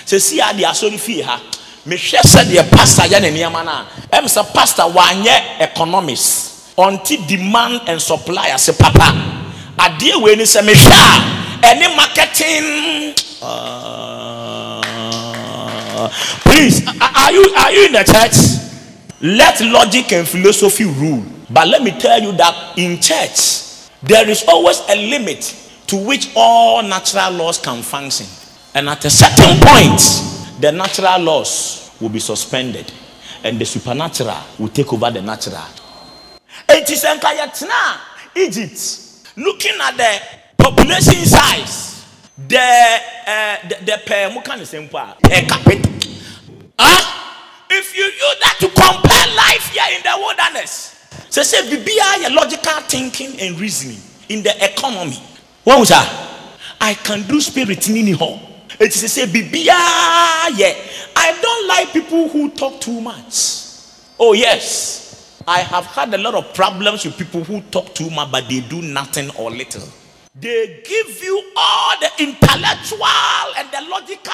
[0.05, 1.41] So see how they are sorry for her.
[1.89, 7.81] Mehwɛ sɛdeɛ pastor yɛ ne nneɛma no a ɛm sɛ pastor wanyɛ economics until demand
[7.87, 9.13] and supply ase papa.
[9.79, 11.21] Adeɛ wei ni sɛ mehwɛ a
[11.67, 13.15] ɛne marketing.
[13.41, 14.83] Uh,
[16.45, 18.37] please are you are you in the church?
[19.21, 21.25] Let logic and philosophy rule.
[21.51, 25.55] But let me tell you that in church, there is always a limit
[25.89, 28.27] to which all natural laws can function.
[28.75, 30.01] And at a certain point,
[30.61, 32.93] the natural laws will be suspended
[33.45, 35.63] and the supernatural will take over the natural.
[36.69, 37.05] It is
[38.37, 42.05] Egypt, looking at the population size,
[42.49, 44.29] the uh, the, per,
[45.23, 45.89] per capita.
[46.79, 47.15] Huh?
[47.71, 52.31] If you use that to compare life here in the wilderness, so say BBI your
[52.33, 55.21] logical thinking and reasoning in the economy.
[55.65, 56.09] What was that?
[56.81, 58.41] I can do spirit in home.
[58.81, 60.75] It is say BBI ah, yeah.
[61.17, 63.65] I don't like people who talk too much.
[64.21, 68.31] Oh yes, I have had a lot of problems with people who talk too much,
[68.31, 69.83] but they do nothing or little.
[70.41, 73.05] They give you all the intellectual
[73.57, 74.33] and the logical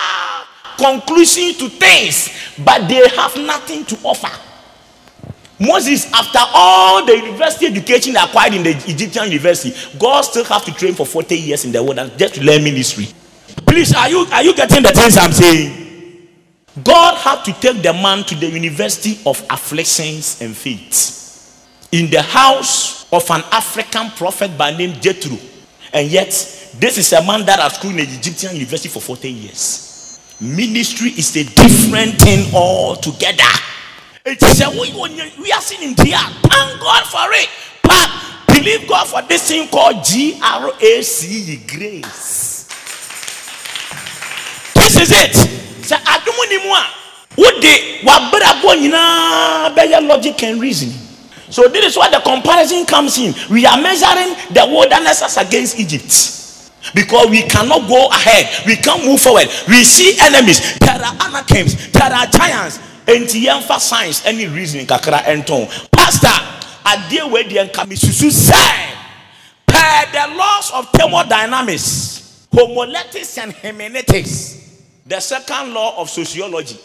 [0.77, 2.31] conclusion to things,
[2.65, 4.31] but they have nothing to offer.
[5.61, 10.75] Moses, after all the university education acquired in the Egyptian university, God still have to
[10.75, 13.07] train for 40 years in the and just to learn ministry.
[13.75, 16.29] Please, are you are you getting the things I'm saying?
[16.85, 22.23] God had to take the man to the University of Afflictions and Faith in the
[22.23, 25.37] house of an African prophet by name Jethro.
[25.93, 26.29] And yet,
[26.79, 30.21] this is a man that has schooled in the Egyptian university for 40 years.
[30.41, 33.43] Ministry is a different thing altogether.
[34.25, 34.95] It is a we,
[35.43, 36.17] we are seeing in here.
[36.17, 37.49] Thank God for it.
[37.83, 42.54] But believe God for this thing called G R A C E grace.
[45.05, 45.37] Is it.
[45.85, 46.85] Say adumu ni mu a
[47.37, 47.75] wode
[48.09, 50.97] wabrabɔ nyinaa bɛyɛ logic and reasoning.
[51.51, 53.35] So this is why the comparison comes in.
[53.51, 56.09] We are measuring the wilderness as against Egypt.
[56.95, 58.67] Because we cannot go ahead.
[58.67, 59.49] We can't move forward.
[59.69, 60.79] We see enemies.
[60.79, 61.93] There are anakims.
[61.93, 62.79] There are giants.
[63.07, 66.33] Enti yɛmfa science any reasoning kakra ɛntɔn pastor
[66.87, 68.57] adeɛ wei deɛ nka mesusu sɛ
[69.67, 74.64] per the laws of thermodynamics homiletics and hermeneutics
[75.07, 76.79] the second law of sociology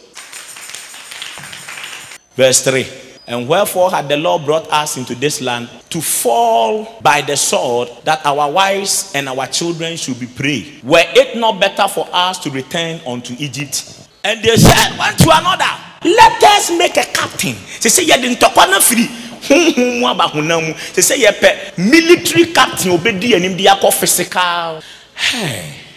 [2.36, 2.86] verse 3
[3.26, 7.88] and wherefore had the Lord brought us into this land to fall by the sword
[8.04, 10.80] that our wives and our children should be prey?
[10.82, 14.08] Were it not better for us to return unto Egypt?
[14.24, 15.70] And they said one to another,
[16.02, 17.54] Let us make a captain.
[17.80, 19.06] They say, didn't talk on free.
[19.48, 24.82] They say, Yepe, military captain obedi and him physical.
[25.14, 25.89] Hey.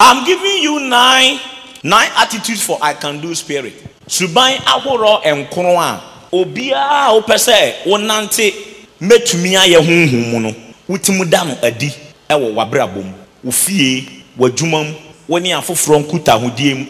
[0.00, 1.38] I'm giving you nine
[1.82, 3.74] nine attitudes for I can do spirit.
[4.06, 6.00] Subai ahoro and a
[6.32, 8.52] obiara a wopɛ sɛ wonante
[9.00, 10.54] mɛtumi no
[10.88, 11.92] wotumi no adi
[12.30, 13.12] wɔ w'abrabɔ mu
[13.44, 14.08] wo fie
[14.38, 14.94] w'adwuma mu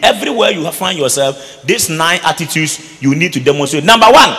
[0.01, 3.83] everywhere you find yourself these nine attitudes you need to demonstrate.
[3.85, 4.35] Number one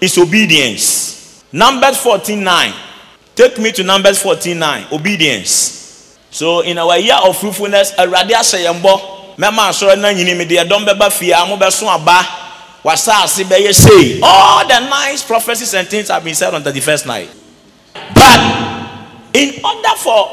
[0.00, 1.44] is obedience.
[1.52, 2.72] Numbers 14 9
[3.34, 5.85] take me to numbers 14 9 obedience
[6.30, 9.38] so in our year of fruitfulness awurade ahyɛ yɛn bɔ.
[9.38, 10.84] Na nyini mi deɛ dɔm
[11.48, 12.26] mo bɛso aba.
[12.84, 17.06] Wasase bɛyɛ say all the nice prophecies and things have been said on the first
[17.06, 17.28] night.
[18.14, 20.30] But in order for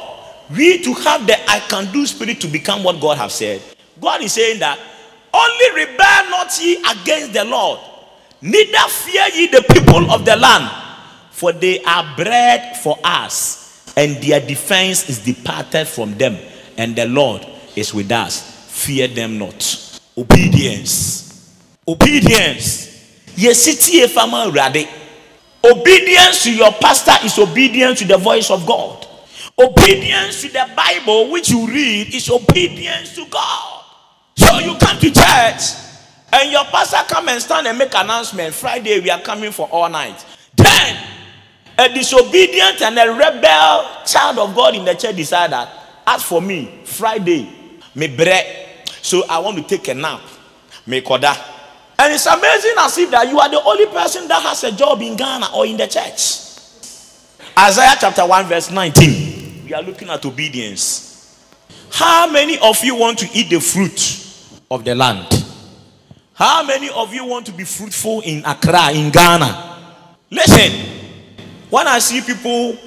[0.55, 3.61] we to have the i can do spirit to become what god has said
[3.99, 4.77] god is saying that
[5.33, 7.79] Only rebel not ye against the Lord,
[8.39, 10.69] neither fear ye the people of the land,
[11.31, 13.62] for they are bread for us,
[13.95, 16.37] and their defense is departed from them,
[16.77, 18.41] and the Lord is with us.
[18.71, 19.99] Fear them not.
[20.17, 21.51] Obedience.
[21.87, 22.89] Obedience.
[25.65, 29.07] Obedience to your pastor is obedience to the voice of God.
[29.57, 33.83] Obedience to the Bible, which you read, is obedience to God.
[34.35, 35.61] So you come to church
[36.33, 38.53] and your pastor come and stand and make announcement.
[38.53, 40.25] Friday we are coming for all night.
[40.55, 40.97] Then
[41.77, 45.69] a disobedient and a rebel child of God in the church decide that
[46.05, 47.49] as for me, Friday,
[47.95, 48.87] me bread.
[49.01, 50.21] So I want to take a nap.
[50.85, 51.33] Me koda.
[51.97, 55.01] And it's amazing as if that you are the only person that has a job
[55.01, 56.41] in Ghana or in the church.
[57.57, 59.65] Isaiah chapter 1, verse 19.
[59.65, 61.39] We are looking at obedience.
[61.91, 64.27] How many of you want to eat the fruit
[64.69, 65.27] of the land?
[66.33, 69.95] How many of you want to be fruitful in Accra, in Ghana?
[70.31, 70.92] Listen,
[71.73, 72.77] when I see people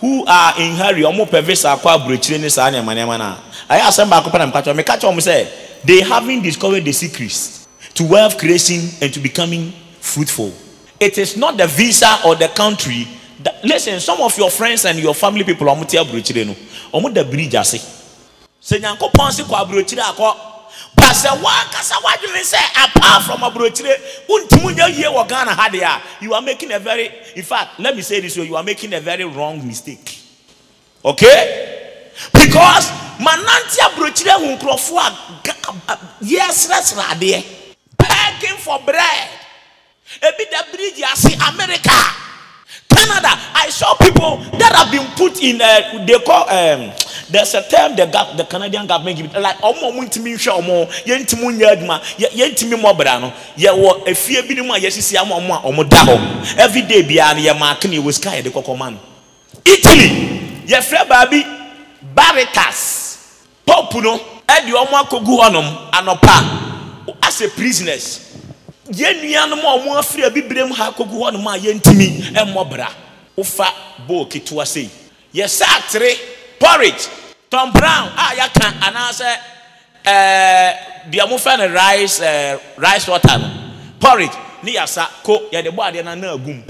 [0.00, 3.36] who are in hurry, ọmọ pẹ visa akọ aburokyire ne saa nneɛma nneɛma na
[3.70, 5.46] ayɛ asɛm baako kyerɛ meka kyerɛ wɔn sɛ
[5.84, 10.52] they haven't discovered the secrets to wealth creation and to becoming fruitful.
[10.98, 13.06] It is not the visa or the country.
[13.44, 16.56] That, listen, some of your friends and your family people ọmọ ti aburokyire no
[16.92, 17.78] ọmọ da bridge ase.
[18.60, 20.02] Sɛ nyankopɔn si kɔ aburokyire
[20.74, 23.94] akɔ pasɛ wankasa wadwene sɛ apart from aburokyire
[24.28, 27.78] wontumi nyɛ yie wɔ ghana ha deɛ a you are making a very in fact
[27.80, 30.20] let me say this way you are making a very wrong mistake.
[31.04, 32.10] Okay?
[32.32, 35.16] Because manante aburokyire hu nkurɔfoɔ
[35.88, 37.44] a yɛsrɛsrɛ adeɛ
[37.98, 39.28] begging for bread.
[40.20, 41.90] Ebi da bridge ase america
[42.94, 46.90] canada i saw people that have been put in uh, they call um,
[47.30, 51.22] there's a term the, the Canadian government give like ọmọ ọmọ ntumi nhwẹ ọmọ yẹn
[51.22, 55.16] ntumi nyẹ adwuma yẹn ntumi mọbra no yẹ wọ efie bi ni mu a yẹsisi
[55.16, 56.18] ama ọmọ a ọmọ da hɔ.
[56.58, 58.98] Everyday biara maake ne yɛ wɔ sika yɛ de kɔkɔ ma no.
[59.64, 60.08] Italy
[60.66, 61.44] yɛfrɛ baabi
[62.14, 63.16] baritas.
[63.66, 66.44] Pope no ɛde ɔmo akɔgu hɔnom anɔpa
[67.22, 68.20] asɛ prisoners
[68.90, 72.88] yɛn nuanom a ɔmo afiri abibire mu ha akɔgu hɔnom a yɛn ntumi ɛmɔbra
[73.36, 73.66] wofa
[74.06, 74.90] bowl ketewa sei.
[75.34, 76.16] Yɛsɛ atere
[76.58, 77.08] porridge
[77.50, 79.36] tom brown a yɛaka anaasɛ
[80.04, 80.76] ɛɛ
[81.10, 83.50] deɛ mofɛ no rice ɛɛ rice water no.
[83.98, 86.62] Porridge ne yasa ko yɛde bɔ adeɛ na na agum.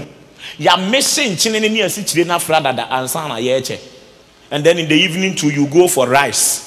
[0.59, 3.77] Yɛamese nkyene ne ne asikyire no afra dada ansa na yɛrekyɛ.
[4.51, 6.61] And then in the evening too you go for rice.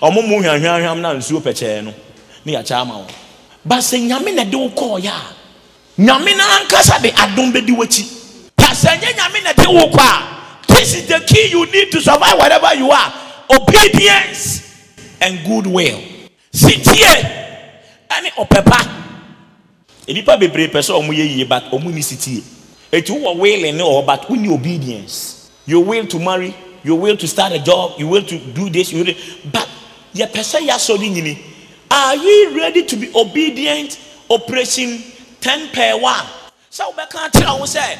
[0.00, 1.94] Ɔmo mu hwahwahwam na nsuo pɛkyɛɛ no
[2.44, 3.27] ne yɛakyɛ ama wɔn
[3.64, 8.04] but sɛ nyame na de wo kɔɔyɛ a nyame no ankasa de adom bɛdi w'akyi.
[8.56, 11.90] Ta sɛ nyɛ nyame na de wo kɔ a this is the key you need
[11.90, 13.12] to survive wherever you are.
[13.50, 14.62] Obedience
[15.20, 16.00] and goodwill.
[16.52, 17.04] Sitie
[18.10, 18.88] ɛne ɔpɛpa.
[20.06, 22.42] Nnipa bebree pɛ sɛ ɔmo yɛ yie but ɔmo ni sitie.
[22.92, 25.50] Eti wɔ willing ne wɔ but wonni obedience.
[25.66, 28.92] You will to marry you will to start a job you will to do this
[28.92, 29.14] you will
[29.52, 29.68] but
[30.14, 31.38] yɛpɛ sɛ yɛasɔ ne nyini
[31.90, 33.98] are you ready to be obedient?
[34.30, 35.02] Operation
[35.40, 36.26] ten per one.
[36.70, 37.98] Sɛ wobɛka akyerɛ wo sɛ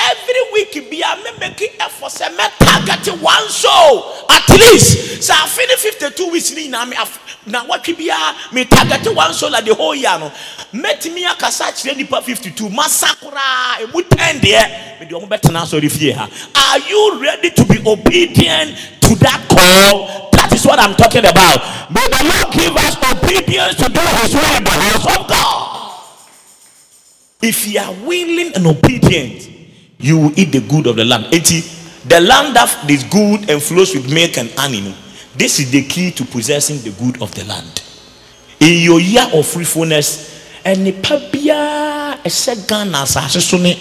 [0.00, 5.20] every week bia me make effort sɛ mɛ target one soul at least.
[5.28, 9.14] Sɛ afe ne fifty two weeks ne nyinaa me af na wɔtwe biara me target
[9.14, 10.30] one soul at the whole year no
[10.72, 15.90] mɛtumi akasa akyerɛ nipa fifty two masa koraa emu ten deɛ mede ɔmo bɛtena asɔre
[15.90, 16.28] fie ha.
[16.56, 21.60] Are you ready to be obedient to that call that is what i'm talking about
[21.92, 25.68] may the lord give us obedience to do his will in the house of god
[27.42, 29.58] if you are willing and obedient
[29.98, 31.26] you will eat the good of the land.
[31.34, 31.60] Eti,
[32.08, 34.94] the land that is good and flows with milk and honey.
[35.36, 37.82] This is the key to possessing the good of the land.
[38.60, 40.26] In your year of fruitfulness,
[40.64, 43.74] and nipa biara ɛhyɛ Ghana asase so ne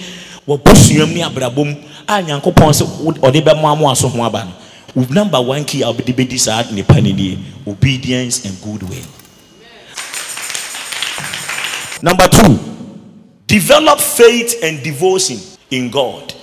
[0.48, 1.76] wɔbusuam ne abrabom
[2.08, 2.86] a nyankopɔn sɛ.
[4.98, 9.06] Number one key a wɔde bɛdi saa nipa no nie obedience and goodwill.
[12.02, 12.60] Number two,
[13.46, 15.38] develop faith and devotion
[15.70, 16.34] in God.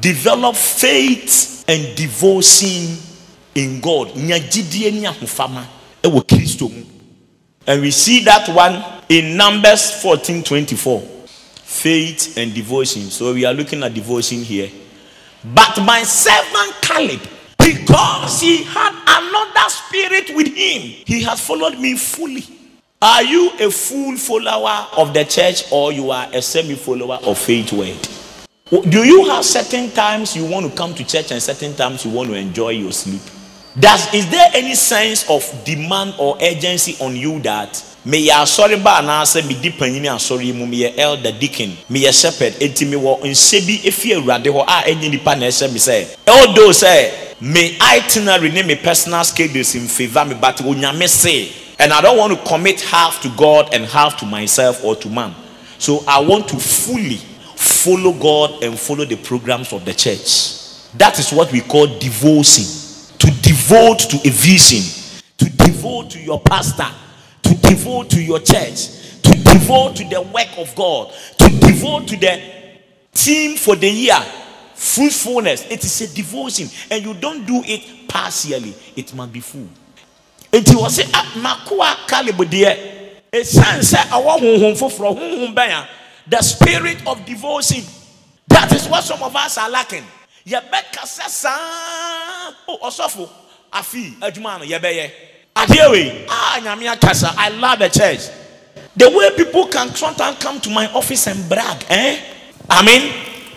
[0.00, 2.96] Develop faith and devotion
[3.54, 4.10] in God.
[7.66, 11.00] And we see that one in Numbers 14 24.
[11.00, 13.02] Faith and devotion.
[13.10, 14.70] So we are looking at devotion here.
[15.44, 17.20] But my servant Caleb,
[17.64, 22.44] because he had another spirit with him, he has followed me fully.
[23.00, 27.38] Are you a full follower of the church or you are a semi follower of
[27.38, 28.08] faith word?
[28.90, 32.10] Do you have certain times you want to come to church and certain times you
[32.10, 33.20] want to enjoy your sleep?
[33.78, 37.72] Does is there any sense of demand or urgency on you that
[38.06, 40.08] meyɛ asɔre ba anaasɛ medi panyini
[40.44, 44.82] yi mu meyɛ elder deacon meyɛ shepherd enti mewɔ nhyɛ bi efi awurade hɔ a
[44.90, 49.82] ɛnyɛ nipa na ɛhyɛ me sɛ although sɛ me itinerary ne me personal schedules in
[49.86, 53.74] favour of me but onyame say and i don't want to commit half to god
[53.74, 55.34] and half to myself or to man.
[55.78, 57.18] So i want to fully
[57.56, 60.54] follow god and follow the programs of the church.
[60.96, 62.64] That is what we call devotion.
[63.18, 64.82] To devote to a vision.
[65.38, 66.86] To devote to your pastor.
[67.42, 72.16] To devote to your church, to devote to the work of God, to devote to
[72.16, 72.40] the
[73.12, 74.18] team for the year.
[74.74, 79.68] Fruitfulness, it is a devotion, and you don't do it partially, it must be full.
[80.52, 81.10] And he was saying,
[81.40, 83.92] Makua Kalibudie, a sense
[86.26, 87.84] the spirit of devotion.
[88.48, 90.04] That is what some of us are lacking.
[90.46, 91.48] Yabeka sasa,
[92.68, 93.28] oh, osofo,
[93.72, 95.10] afi, adwuma no yebeye
[95.54, 98.28] adeɛ ah nyame akasa i love the church.
[98.96, 102.20] The way people can sometimes come to my office and brag eh?
[102.68, 103.12] I mean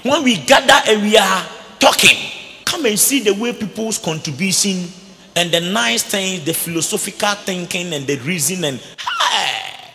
[0.07, 1.45] when we gather and we are
[1.79, 2.17] talking
[2.65, 4.87] come and see the way people's contribution
[5.35, 9.93] and the nice things the philosophical thinking and the reason and hey!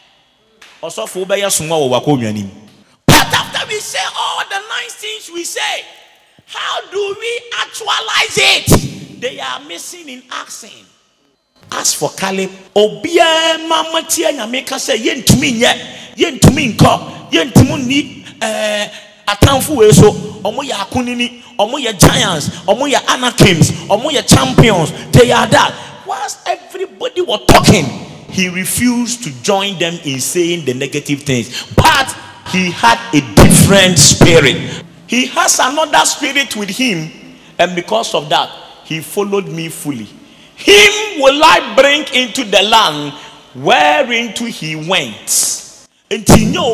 [0.80, 1.26] But after
[3.68, 5.84] we say all the nice things we say
[6.46, 9.20] how do we actualize it?
[9.20, 10.86] They are missing in action.
[11.70, 15.72] As for Caleb, obiara mama tia nyame ka sɛ yɛntumi nyɛ
[16.16, 18.90] yɛntumi nkɔ yɛntumi ni ɛɛ
[19.27, 20.12] atamfo wei so
[20.45, 24.93] ɔmo yɛ akunini ɔmo yɛ giants ɔmo yɛ anakims ɔmo yɛ champions.
[25.12, 25.75] They are that.
[26.07, 27.85] Whilst everybody was talking
[28.29, 31.70] he refused to join them in saying the negative things.
[31.75, 32.16] But
[32.51, 34.85] he had a different spirit.
[35.07, 37.11] He has another spirit with him
[37.59, 38.49] and because of that
[38.85, 40.09] he followed me fully.
[40.57, 43.12] Him will I bring into the land
[43.55, 45.27] whereinto he went.
[46.11, 46.64] Nti nye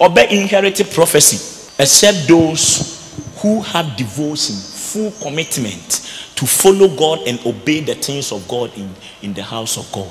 [0.00, 1.36] ɔbɛ inherited prophecy
[1.78, 2.96] except those
[3.38, 8.94] who have devotion, full commitment to follow God and obey the things of God in,
[9.22, 10.10] in the house of God.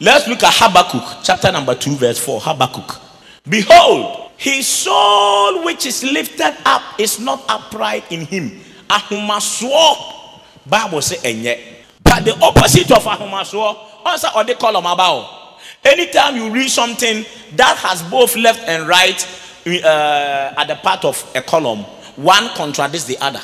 [0.00, 2.40] Let's look at Habakkuk, chapter number 2, verse 4.
[2.40, 3.00] Habakkuk.
[3.48, 8.50] Behold, his soul which is lifted up is not upright in him.
[8.88, 10.30] Ahumaswo.
[10.68, 11.58] Bible say enye.
[12.02, 15.41] But the opposite of ahumaswo, also or they call them about.
[15.84, 17.24] Anytime you read something
[17.56, 19.20] that has both left and right
[19.66, 21.80] uh, at the part of a column,
[22.16, 23.40] one contradicts the other.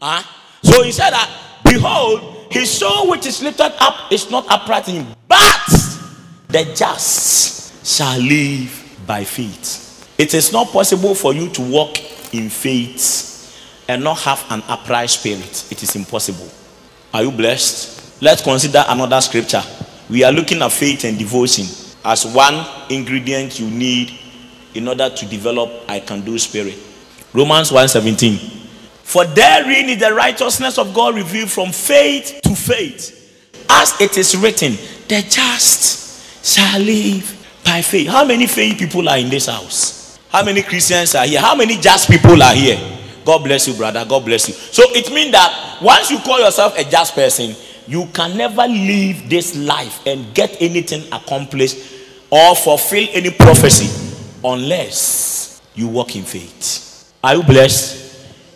[0.00, 0.22] Huh?
[0.62, 1.30] So he said that,
[1.64, 5.66] behold, his soul which is lifted up is not upright in him, but
[6.48, 10.14] the just shall live by faith.
[10.18, 11.98] It is not possible for you to walk
[12.34, 15.66] in faith and not have an upright spirit.
[15.70, 16.48] It is impossible.
[17.14, 18.20] Are you blessed?
[18.22, 19.62] Let's consider another scripture.
[20.08, 21.66] We are looking at faith and devotion
[22.04, 24.12] as one ingredient you need
[24.74, 26.76] in order to develop I can do spirit.
[27.32, 28.38] Romans 1:17.
[29.02, 33.12] For therein is the righteousness of God revealed from faith to faith.
[33.68, 34.76] As it is written,
[35.08, 37.34] the just shall live
[37.64, 38.08] by faith.
[38.08, 40.18] How many faith people are in this house?
[40.28, 41.40] How many Christians are here?
[41.40, 42.78] How many just people are here?
[43.24, 44.04] God bless you, brother.
[44.04, 44.54] God bless you.
[44.54, 49.28] So it means that once you call yourself a just person, you can never live
[49.28, 51.76] this life and get anything accomplished
[52.30, 53.88] or fulfill any prophecy
[54.44, 57.14] unless you walk in faith.
[57.22, 58.04] Are you blessed?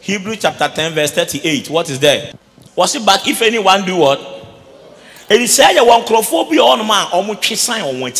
[0.01, 1.71] Hebrew chapter 10, verse 38.
[1.71, 2.33] What is there?
[2.77, 4.19] Was it but if anyone do what?
[5.29, 8.13] And he said, on man, or sign on one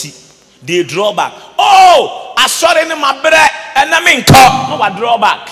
[0.63, 1.33] they draw back.
[1.59, 3.43] Oh, asɔre ne ma brɛ
[3.77, 5.49] ɛnɛ mi nkɔ no wa draw back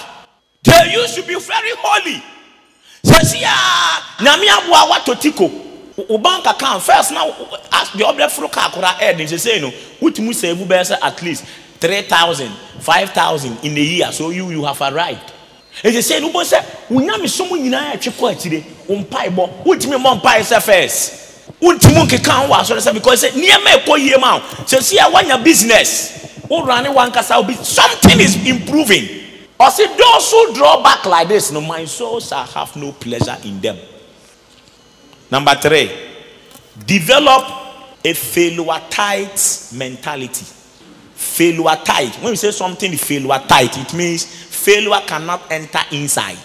[0.63, 2.23] they used to be very holy
[3.09, 5.51] sɛsi a nyame aboa watɔ tiko
[6.09, 7.25] o bank account first na
[7.95, 11.45] deɛ ɔbɛ foro kaa kora ɛɛdi nsese no wotumi sɛ ebu bɛyɛ sɛ at least
[11.81, 12.51] three thousand
[12.81, 15.33] five thousand in a year so you you have arrived.
[15.83, 20.41] Sɛ no bɔ sɛ wonyame som nyinaa ɛtwe kɔ akyire mpae bɔ wotumi mmɔ mpae
[20.43, 21.13] sɛ first.
[21.61, 25.11] Wontumi nkeka ho wɔ asɔre sɛ because sɛ nneɛma ɛkɔ yie ma o sɛsi a
[25.11, 26.15] wanya business
[26.49, 29.28] casa will be something is improving.
[29.61, 33.37] Or see those who draw back like this, no, my soul shall have no pleasure
[33.45, 33.77] in them.
[35.31, 35.91] Number three,
[36.87, 37.45] develop
[38.05, 40.47] a failure tight mentality.
[41.15, 42.15] Failure tight.
[42.23, 46.39] When we say something failure tight, it means failure cannot enter inside.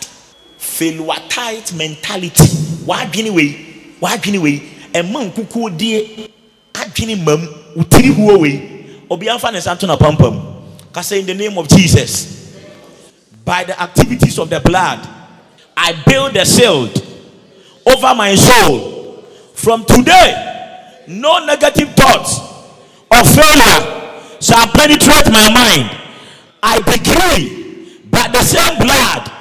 [0.57, 2.47] Failure tight mentality.
[2.85, 3.51] Why anyway?
[3.99, 4.69] Why anyway?
[4.95, 6.29] A man kuku die
[6.73, 8.61] adwene mam utiri huo wei
[9.09, 10.41] obiara fa ne nsa to na pampam
[11.11, 12.42] in the name of jesus
[13.45, 14.99] by the activities of the blood
[15.77, 16.91] i build a shield
[17.85, 18.93] over my soul
[19.63, 22.35] From today, no negative thoughts
[23.09, 23.79] or failure
[24.41, 25.87] shall penetrate my mind.
[26.61, 29.31] I decree by the same blood,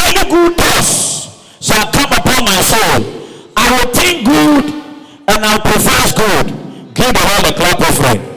[0.00, 3.04] only good thoughts shall come upon my soul.
[3.54, 4.64] I will think good
[5.28, 6.46] and I'll profess good.
[6.94, 8.29] Give the Lord a clap of.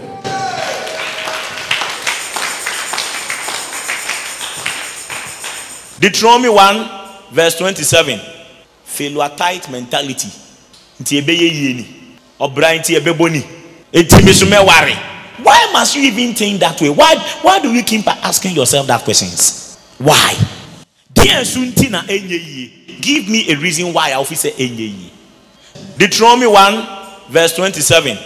[6.04, 6.89] Deuteronomy 1
[7.32, 8.20] verse 27
[8.84, 10.28] failure mentality.
[10.99, 11.86] Nti ɛbɛyɛ yie ni.
[12.41, 13.41] Ɔbra nti ɛbɛbɔ ni.
[13.93, 14.97] Eti mi so mɛware
[15.41, 16.89] why must you even think that way?
[16.89, 19.78] Why why do you keep asking yourself that questions?
[19.97, 20.36] Why?
[21.16, 21.47] Give
[23.30, 25.10] me a reason why ofi sɛ ɛnyɛ yie
[25.97, 26.88] Deuteronomy 1
[27.30, 28.18] verse 27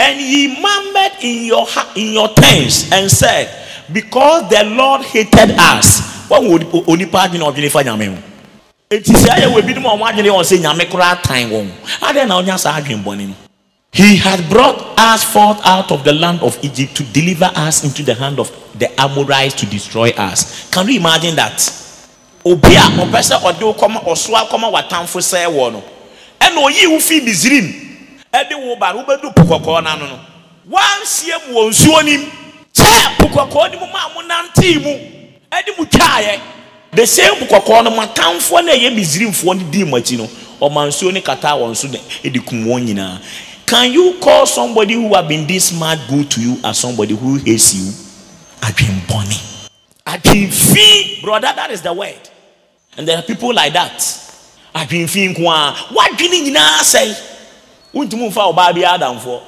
[0.00, 3.48] and ye murmured in your in your tents and said
[3.92, 7.28] because the Lord hated us onipa
[7.84, 8.18] nyame
[8.90, 9.12] eti
[13.02, 13.34] nyame
[13.92, 18.02] he had brought us forth out of the land of Egypt to deliver us into
[18.02, 20.68] the hand of the Amorites to destroy us.
[20.70, 21.56] Can you imagine that?
[22.44, 25.82] Obi a ɔpɛ sɛ ɔde wo kɔma ɔso akɔma watamfo sɛ wɔ no
[26.38, 27.72] ɛna oyi wo fi Misrim
[28.32, 29.02] ɛde wo ba no
[30.68, 32.30] wansie mu wɔ nsuo nim
[32.74, 35.15] kyɛ po nantee mu
[35.56, 36.40] ɛde mu twaeɛ
[36.92, 40.26] the same kɔkɔɔ no matamfoɔ no ɛyɛ Misrimfoɔ no dii mo akyi no
[40.60, 43.20] ɔma nsuo no kata wɔn so ɛde kum wɔn nyinaa.
[43.66, 47.34] Can you call somebody who have been this mad good to you as somebody who
[47.34, 47.92] hates you?
[48.60, 49.68] Adwembɔne.
[50.06, 52.14] Adwemfi brother that is the word.
[52.96, 53.98] And there are people like that.
[54.74, 57.14] Adwemfi nko a wadwene nyinaa sɛe.
[57.92, 59.40] Wontumi mfa ɔbaa bi adamfoɔ.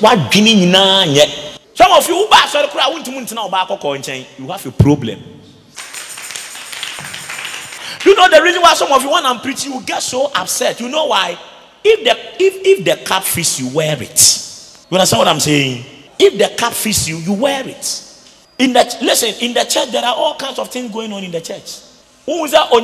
[0.00, 1.28] Wadwene nyinaa nyɛ.
[1.74, 4.24] Some of you woba asɔre koraa wontumi ntena ɔbaa kɔkɔɔ nkyɛn.
[4.38, 5.31] You have a problem
[8.04, 10.80] you know the reason why some of you when I'm preaching you get so upset.
[10.80, 11.38] You know why?
[11.84, 14.38] If the if if the cap fits you wear it.
[14.90, 15.84] You understand what I'm saying?
[16.18, 18.08] If the cap fits you you wear it.
[18.58, 21.30] In the listen in the church there are all kinds of things going on in
[21.30, 21.80] the church.
[22.24, 22.78] Chapter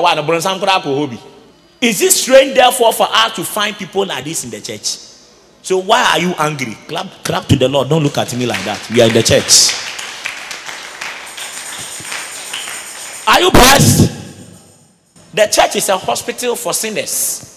[0.00, 1.18] 1 brɔnsan koraa kɔ hɔ bi
[1.80, 4.96] is it strange therefore for us to find people like this in the church?
[5.62, 6.76] So why are you angry?
[6.88, 7.88] Clap clap to the lord.
[7.88, 8.80] Don't look at me like that.
[8.90, 9.83] We are in the church
[13.26, 14.10] are you blessed?
[15.34, 17.50] The church is a hospital for sinners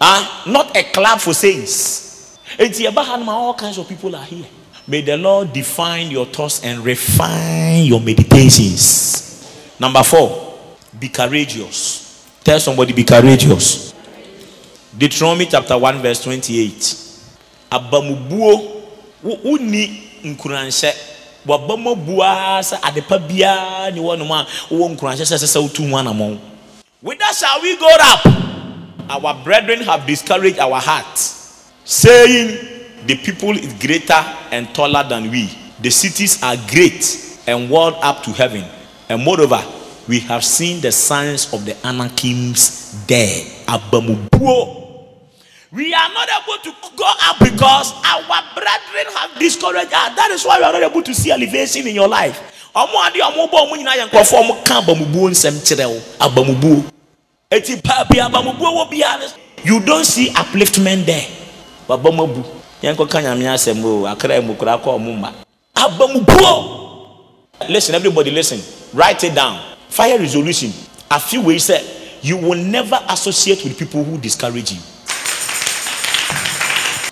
[0.00, 2.38] ah not a club for saints.
[2.58, 4.44] No all kinds of people are here.
[4.86, 9.74] May the lord define your thoughts and refine your meditations.
[9.80, 10.58] Number four
[10.98, 12.28] be courageous.
[12.44, 13.94] Tell somebody be courageous.
[14.96, 16.96] Deuteronomy chapter 1 verse 28
[17.70, 18.82] abamubuo
[19.24, 20.94] wonni nkuranhyɛ
[21.46, 26.38] wabama bua sɛ adepa biara ne wɔnom a wowɔ nkuranhyɛ sɛ wotu
[27.34, 28.26] shall we go up.
[29.10, 32.58] Our brethren have discouraged our hearts saying
[33.06, 35.50] the people is greater and taller than we.
[35.82, 37.04] The cities are great
[37.46, 38.64] and walled up to heaven.
[39.08, 39.62] And moreover
[40.08, 43.44] we have seen the signs of the anakims there.
[43.66, 44.83] Abamubuo
[45.74, 50.14] we are not able to go up because our brethren have discouraged us.
[50.14, 52.40] That is why we are not able to see elevation in your life.
[52.74, 56.82] Ọmọ adi ọmọ bọ ọmọ nyinaa yẹ nkọfọ ọmọ ka abamubuo nsẹm kyerɛ wo abamubuo.
[57.50, 59.26] Eti paapi abamubuo wɔ biara.
[59.64, 61.26] You don't see upliftment there.
[61.88, 62.44] Babamubu
[62.82, 65.32] yɛn kɔ ka nyame asɛm o akara mu kura kɔ ɔmo ma.
[65.76, 66.82] Abamubuo.
[67.68, 68.60] Listen everybody listen
[68.92, 69.60] write it down.
[69.88, 70.72] Fire resolution.
[71.10, 71.80] A ways say
[72.22, 74.80] you will never associate with people who discourage you.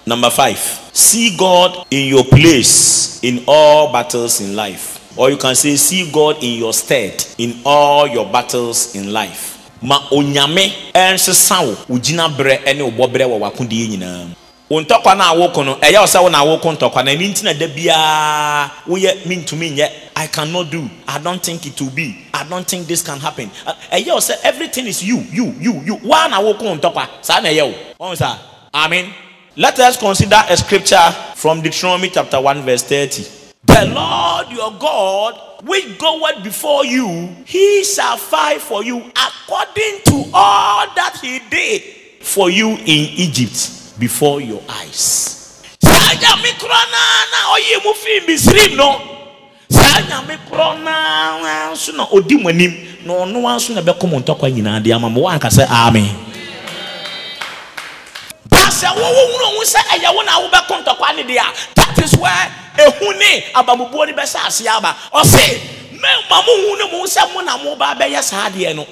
[0.04, 0.58] Number five,
[0.92, 4.98] see God in your place in all battles in life.
[5.16, 9.50] Or you can say, see God in your stead in all your battles in life.
[9.82, 14.34] Ma onyame ɛnsesa wo wo gyina berɛ ɛne wo bɔberɛ wɔ w'akodie nyinaa mu.
[14.68, 17.30] Wo ntɔkwa no a woko no ɛyɛ wo sɛ wo na woko ntɔkwa no ɛno
[17.32, 19.88] nti na da biara woyɛ mentumi nyɛ.
[20.14, 20.88] I cannot do.
[21.08, 22.26] I don't think it will be.
[22.32, 23.50] I don't think this can happen.
[23.92, 26.00] Ɛyɛ wo sɛ everything is you you you you.
[26.04, 27.74] Waa na woko ntɔkwa saa na ɛyɛ wo.
[28.08, 28.38] Wɔn saa?
[28.72, 29.12] Amen
[29.56, 33.22] let us consider a scripture from Deuteronomy chapter 1, verse 30.
[33.64, 40.30] The Lord your God, which goeth before you, he shall fight for you according to
[40.34, 41.82] all that he did
[42.20, 45.62] for you in Egypt before your eyes.
[55.70, 56.31] Amen.
[58.72, 62.12] Sɛ wowo hunu ho sɛ ɛyɛ wo na wobɛko ntɔkwa ne deɛ a that is
[62.16, 64.96] where ehu ne abamubuo ne bɛhyɛ ase aba.
[65.12, 65.60] Ɔse
[65.92, 68.86] mɛma mo hu ne mo sɛ mo na mo ba bɛyɛ saa adeɛ no.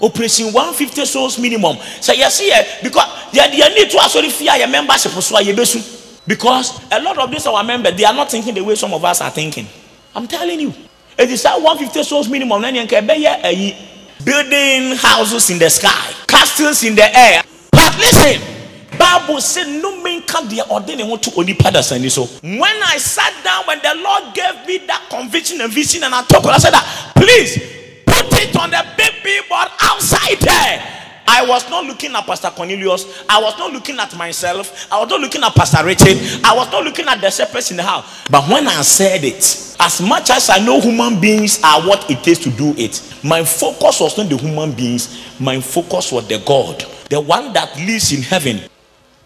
[0.00, 1.78] Operation 150 souls minimum.
[2.00, 2.52] So you see,
[2.82, 5.80] because they need to actually fear your membership so
[6.26, 9.04] because a lot of these our members they are not thinking the way some of
[9.04, 9.66] us are thinking.
[10.14, 10.74] I'm telling you.
[11.18, 16.84] It is that 150 souls minimum then you can building houses in the sky castles
[16.84, 17.42] in the air.
[17.70, 18.61] But listen
[18.98, 23.64] bible said no man can be ordained to only and so when i sat down
[23.66, 27.12] when the lord gave me that conviction and vision and i talked i said that
[27.16, 27.58] please
[28.06, 33.24] put it on the big billboard outside there I was not looking at Pastor Cornelius.
[33.28, 34.86] I was not looking at myself.
[34.92, 36.18] I was not looking at Pastor Richard.
[36.44, 38.26] I was not looking at the shepherds in the house.
[38.28, 42.22] But when I said it, as much as I know human beings are what it
[42.22, 45.24] takes to do it, my focus was not the human beings.
[45.40, 48.60] My focus was the God, the one that lives in heaven.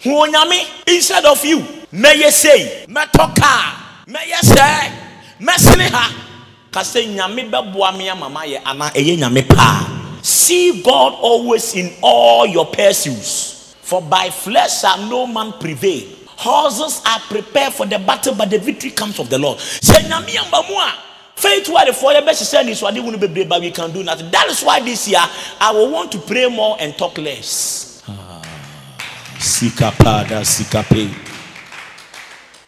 [0.03, 4.93] Who, Nami, instead of you, may you say, Metoka, may you say,
[5.41, 6.25] Messiniha,
[6.73, 12.47] Kase nyame bɛboa me ama mayɛ ana ɛyɛ nyame paa See God always in all
[12.47, 13.77] your pursuits.
[13.81, 16.03] For by flesh shall no man prevail.
[16.27, 19.61] Horses are prepared for the battle, but the victory comes of the Lord.
[19.61, 20.91] Say nyame ambamua.
[21.37, 24.31] Faith where the fire best is so I didn't be but we can do nothing.
[24.33, 25.21] That is why this year
[25.61, 27.86] I will want to pray more and talk less.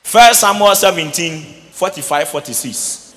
[0.02, 3.14] First Samuel 17, 45, 46.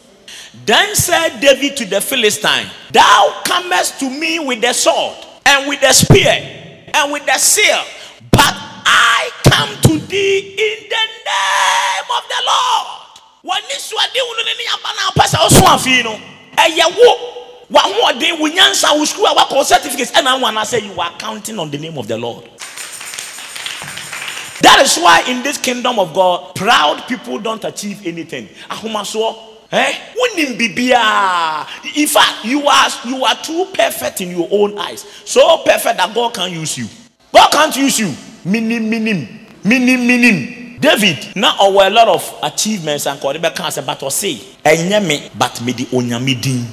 [0.66, 5.80] Then said David to the Philistine, Thou comest to me with the sword and with
[5.80, 7.82] the spear and with the seal,
[8.32, 8.54] but
[8.84, 12.88] I come to thee in the name of the Lord.
[13.44, 14.08] When this was
[17.72, 21.58] wahoɔden wo nyansa wo sukuu a wakɔ certificates ɛna wo ana say you are counting
[21.58, 22.44] on the name of the lord
[24.62, 29.94] that is why in this kingdom of god proud people don't achieve anything ahomasoɔ Eh?
[31.96, 35.06] In fact, you are you are too perfect in your own eyes.
[35.24, 36.88] So perfect that God can't use you.
[37.34, 38.14] God can't use you.
[38.44, 40.78] Minim, minim, minim, minim.
[40.80, 44.34] David, now our a lot of achievements and called can't say, but say,
[45.00, 46.66] me, but me the onyame din.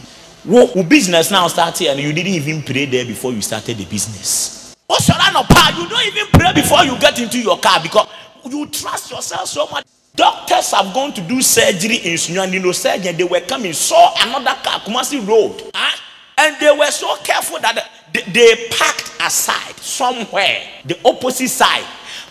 [0.44, 4.57] Wo business now started and you didn't even pray there before you started the business.
[4.88, 8.08] What's your You don't even pray before you get into your car because
[8.48, 9.84] you trust yourself so much.
[10.16, 13.14] Doctors have gone to do surgery in Sunyani surgeon.
[13.16, 15.70] They were coming, saw another car, Kumasi Road.
[15.74, 15.96] Huh?
[16.38, 21.84] And they were so careful that they, they parked aside somewhere, the opposite side.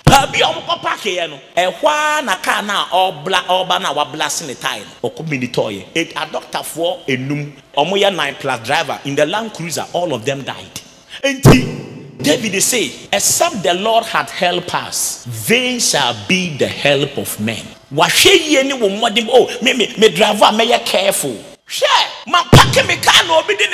[0.08, 4.56] baabi a wɔkɔ paaki yɛ no ɛhɔ na kaa na ɔbla ɔba na wabla sini
[4.56, 9.16] tae no ɔkɔ mi ni tɔɔyɛ it adɔktafoɔ enum wɔn yɛ nine plus driver in
[9.16, 10.80] the land cruiser all of them died
[11.24, 11.77] nti.
[12.20, 17.64] David say, except the Lord had helped us, vain shall be the help of men.
[17.94, 21.38] Wahwɛ yie ni oh me me me driver a mɛyɛ careful.
[21.68, 23.66] Hwɛ ma paki me car na obi di.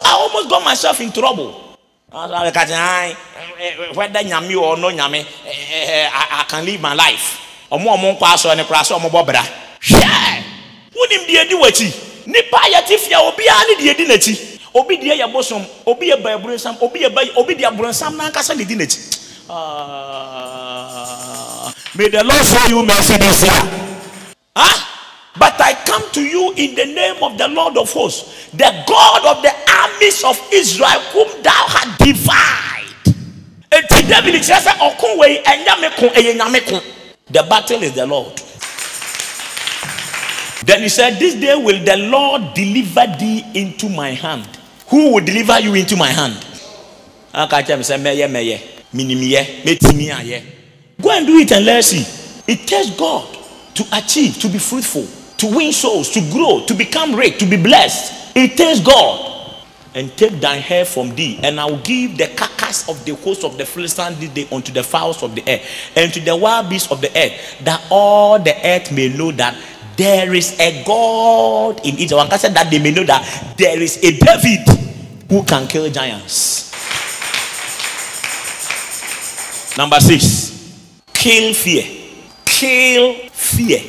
[0.00, 1.76] I almost got myself in trouble.
[2.12, 7.40] I ka kyerɛ whether nyame or no nyame I, I can live my life.
[7.72, 9.42] Ɔmo ɔmo nkɔ asɔ ne kora sɛ ɔmo bɔ bra.
[9.80, 10.42] Hwɛ
[10.94, 15.14] wonim deɛ di w'akyi nipa yɛ ti fia obiara ne deɛ di n'akyi obi deɛ
[15.20, 18.74] yɛ bosom obi yɛ ba aburonsam obi yɛ ba obi deɛ aburonsam n'ankasa ne di
[18.74, 18.98] n'akyi
[19.50, 20.54] ah,
[21.94, 23.62] may the lord show you mercy this year
[24.56, 24.84] ah
[25.38, 29.24] but i come to you in the name of the lord of hosts the god
[29.24, 29.52] of the
[29.84, 32.88] armies of israel whom thou hast divide
[33.72, 35.90] eti david kyerɛ sɛ ɔko wei ɛnyame
[36.68, 36.80] ko
[37.30, 38.40] the battle is the lord.
[40.68, 44.57] Then he said, This day will the Lord deliver thee into my hand.
[44.88, 46.44] Who will deliver you into my hand?
[47.34, 47.46] Ah,
[51.00, 52.04] Go and do it and let's see.
[52.50, 53.36] It takes God
[53.74, 57.56] to achieve, to be fruitful, to win souls, to grow, to become rich, to be
[57.56, 58.34] blessed.
[58.36, 59.26] It takes God.
[59.94, 63.42] And take thine hair from thee, and I will give the carcass of the host
[63.42, 65.60] of the Philistines this day unto the fowls of the air,
[65.96, 69.56] and to the wild beasts of the earth, that all the earth may know that
[69.98, 72.24] there is a God in Israel.
[72.24, 74.66] One said that they may know that there is a David
[75.28, 76.70] who can kill giants.
[79.76, 80.54] Number six,
[81.12, 81.82] kill fear.
[82.44, 83.82] Kill fear.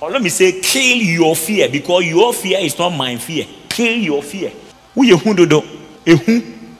[0.00, 3.44] Or let me say, kill your fear because your fear is not my fear.
[3.68, 4.52] Kill your fear.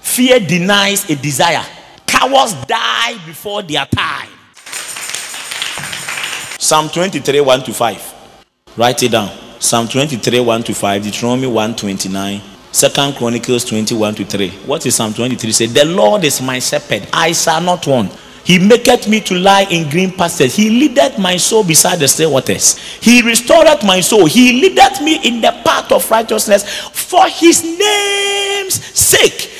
[0.01, 1.65] Fear denies a desire.
[2.07, 4.29] Cowards die before their time.
[6.59, 8.16] Psalm 23 1 to 5.
[8.77, 9.31] Write it down.
[9.59, 14.51] Psalm 23, 1 to 5, Deuteronomy 129, Second Chronicles 21 to 3.
[14.67, 15.53] What is Psalm 23?
[15.53, 18.13] Say, The Lord is my shepherd, I shall not want.
[18.45, 20.55] He maketh me to lie in green pastures.
[20.55, 22.77] He leadeth my soul beside the still waters.
[23.01, 24.27] He restoreth my soul.
[24.27, 29.51] He leadeth me in the path of righteousness for his name's sake.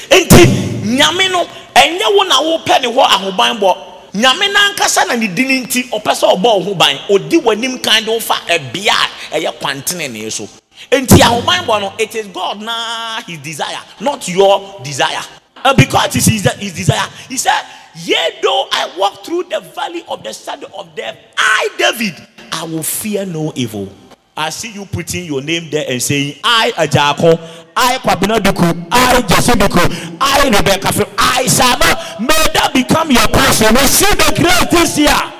[4.17, 6.97] Nyame nankasa na ne din nti ɔpɛ sɛ ɔbɔ wo ho ban.
[7.11, 8.95] Odi w'anim kan de wo fa ɛbea
[9.33, 10.49] a ɛyɛ kwantene ne so.
[10.91, 15.23] Enti ahobanbɔ no it is God na his desire not your desire.
[15.65, 17.09] Uh, because it is his, desire.
[17.29, 17.61] He said,
[17.97, 22.15] Yea, though I walk through the valley of the shadow of death, I, David,
[22.53, 23.89] I will fear no evil.
[24.37, 27.41] I see you putting your name there and saying, I, Ajako,
[27.75, 31.76] I, Kwabena Duku, I, Jesse Duku, I, Rebecca, I, Sama.
[32.21, 33.75] May that become your passion.
[33.75, 35.33] Receive the grace this year.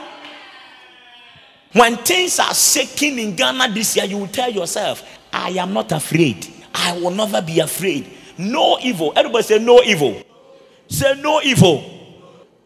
[1.73, 5.03] When things are shaking in Ghana this year, you will tell yourself,
[5.33, 6.47] I am not afraid.
[6.75, 8.11] I will never be afraid.
[8.39, 9.13] No evil.
[9.17, 10.23] Everybody say, No evil.
[10.89, 11.85] Say, No evil.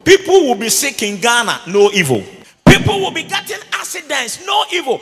[0.04, 2.22] People will be sick in Ghana, no evil.
[2.64, 5.00] People will be getting accidents, no evil.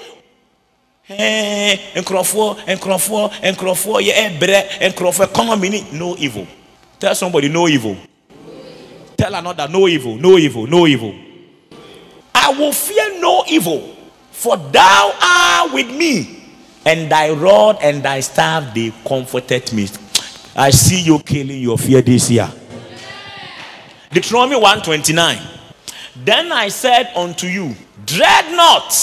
[1.10, 6.46] Eh, nkurɔfoɔ nkurɔfoɔ nkurɔfoɔ yɛ ɛbrɛ nkurɔfoɔ economy ni no evil
[7.00, 7.96] tell somebody no evil
[9.18, 11.14] tell another no evil no evil no evil
[12.34, 13.94] i will fear no evil
[14.30, 16.44] for thou art with me
[16.86, 19.86] and thy rod and thy staff they comforted me
[20.56, 22.50] i see you killing your fear this year
[24.10, 25.38] Deuteronomy 129.
[26.24, 27.74] Then I said unto you,
[28.06, 28.94] Dread not,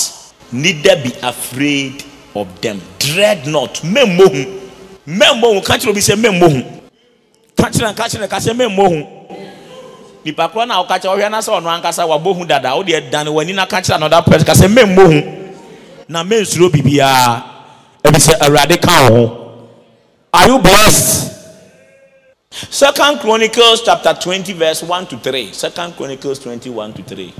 [0.52, 2.04] neither be afraid
[2.34, 2.82] of them.
[2.98, 3.76] Dread not.
[3.76, 4.70] Memohu.
[5.06, 5.66] Memohu.
[5.66, 6.16] Can't you be say?
[10.26, 13.66] Nipa korɔ na ɔka kyɛ ɔhwɛ na sɛ ɔno ankasa wabɔ hu dada w'ani na
[13.68, 15.22] ka kyerɛ another person ka sɛ memmɔ hu
[16.10, 17.44] na mensuro biribiaa
[18.04, 19.46] ɛbi sɛ awurade ka
[20.36, 21.32] are you blessed?
[22.52, 25.54] Second Chronicles chapter 20, verse 1 to 3.
[25.54, 27.34] Second Chronicles 21 to 3.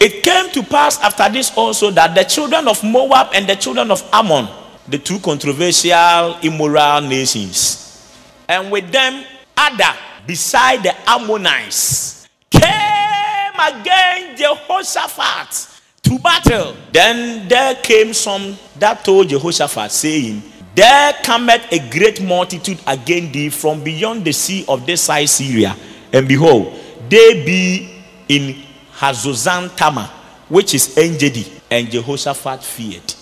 [0.00, 3.90] It came to pass after this also that the children of Moab and the children
[3.90, 4.46] of Ammon,
[4.88, 8.06] the two controversial, immoral nations,
[8.46, 9.24] and with them
[9.58, 9.96] Ada,
[10.26, 16.76] beside the Ammonites, came against Jehoshaphat to battle.
[16.92, 20.42] Then there came some that told Jehoshaphat, saying,
[20.74, 25.74] there cometh a great multitude against thee from beyond the sea of this side Syria.
[26.12, 28.62] And behold, they be in
[28.92, 30.10] Hazazon Tamar,
[30.48, 31.50] which is Engedi.
[31.70, 33.14] And Jehoshaphat feared.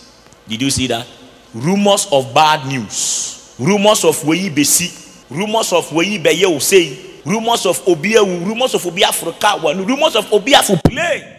[0.48, 1.06] Did you see that?
[1.54, 3.54] Rumors of bad news.
[3.58, 5.03] Rumors of Weyi Besi.
[5.30, 7.12] Rumors of Weyi Beye say.
[7.24, 8.22] Rumors of Obia.
[8.24, 9.58] Rumors of Obia Africa.
[9.62, 11.30] Rumors of Obia for play.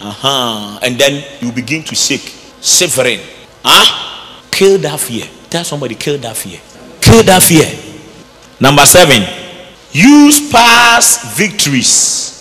[0.00, 0.78] Uh-huh.
[0.82, 3.20] And then you begin to shake, shivering.
[3.64, 4.48] Huh?
[4.50, 5.26] Kill that fear.
[5.50, 6.60] Tell somebody, kill that fear.
[7.00, 7.66] Kill that fear.
[8.60, 9.22] Number seven,
[9.92, 12.32] use past victories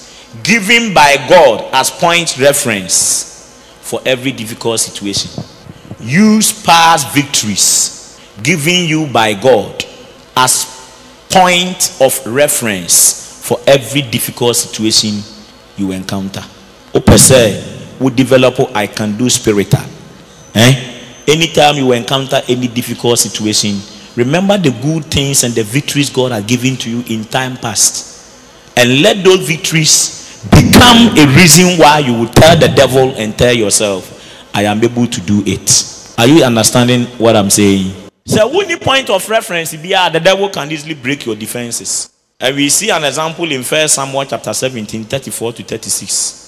[0.43, 5.43] given by God as point reference for every difficult situation.
[5.99, 9.82] Use past victories given you by God
[10.35, 10.65] as
[11.29, 15.21] point of reference for every difficult situation
[15.77, 16.43] you encounter.
[16.93, 17.61] Open say,
[17.99, 19.73] we develop I can do spirit.
[20.55, 20.93] Eh?
[21.27, 23.79] anytime you encounter any difficult situation,
[24.15, 28.11] remember the good things and the victories God has given to you in time past.
[28.77, 33.53] And let those victories become a reason why you will tell the devil and tell
[33.53, 34.09] yourself,
[34.53, 36.13] I am able to do it.
[36.17, 38.02] Are you understanding what I'm saying?
[38.25, 42.09] So, only point of reference, yeah, the devil can easily break your defenses.
[42.39, 46.43] And we see an example in First Samuel chapter 17, 34 to 36.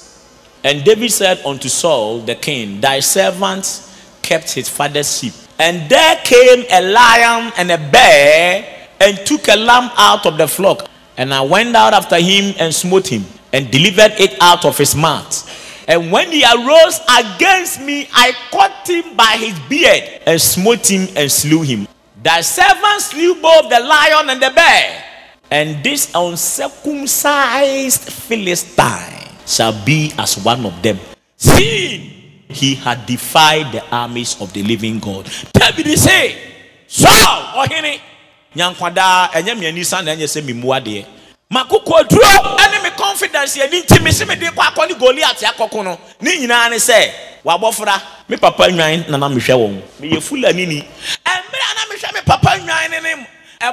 [0.63, 5.33] And David said unto Saul the king, Thy servant kept his father's sheep.
[5.59, 10.47] And there came a lion and a bear and took a lamb out of the
[10.47, 10.89] flock.
[11.17, 14.95] And I went out after him and smote him and delivered it out of his
[14.95, 15.54] mouth.
[15.87, 21.07] And when he arose against me, I caught him by his beard and smote him
[21.15, 21.87] and slew him.
[22.23, 25.03] Thy servant slew both the lion and the bear.
[25.51, 30.97] And this uncircumcised Philistine shall be as one of them.
[31.37, 35.29] See, he had defied the armies of the living God.
[35.53, 36.35] David say,
[36.87, 37.99] Saul, ɔhene,
[38.55, 41.05] nyankwada ɛnyɛ mi anisa na ɛnyɛ sɛ mi mu adeɛ.
[41.51, 42.25] Makoko duro
[42.57, 45.83] ɛne mi confidence yɛ ni nti mi si mi de kɔ akɔ ni Goliath akɔko
[45.83, 45.97] no.
[46.21, 47.11] Ne nyinaa ne sɛ,
[47.45, 49.81] wabɔfra, mi papa nwan na na mi hwɛ wɔn.
[49.99, 50.81] Mi yɛ fulani ni.
[51.25, 53.25] Ɛmira na mi hwɛ mi papa nwan ne ne ne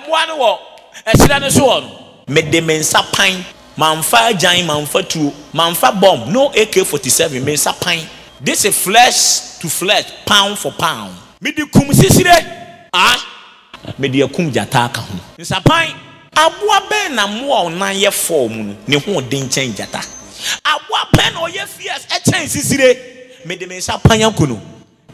[0.08, 0.58] wɔ
[1.06, 1.84] ɛhyerɛ ne so wɔ.
[2.28, 3.44] Mi de mi nsa pan,
[3.76, 7.98] manfa agyan, manfa tuo, manfa bomb, no AK-47, mi nsa pan.
[8.40, 11.16] This is flesh to flesh, pound for pound.
[11.40, 12.88] Mede kum sisire.
[12.92, 13.16] Ah.
[13.98, 15.18] Mede akum gyata aka ho.
[15.38, 18.76] Nsapan aboa bɛn na mmoa ɔnan yɛ fɔɔ mu no?
[18.86, 20.00] Ne ho ɔden nkyɛn gyata.
[20.64, 22.96] aboa pɛn na ɔyɛ fierce ɛkyɛn sisire.
[23.44, 24.58] Mede me nsa panya kunu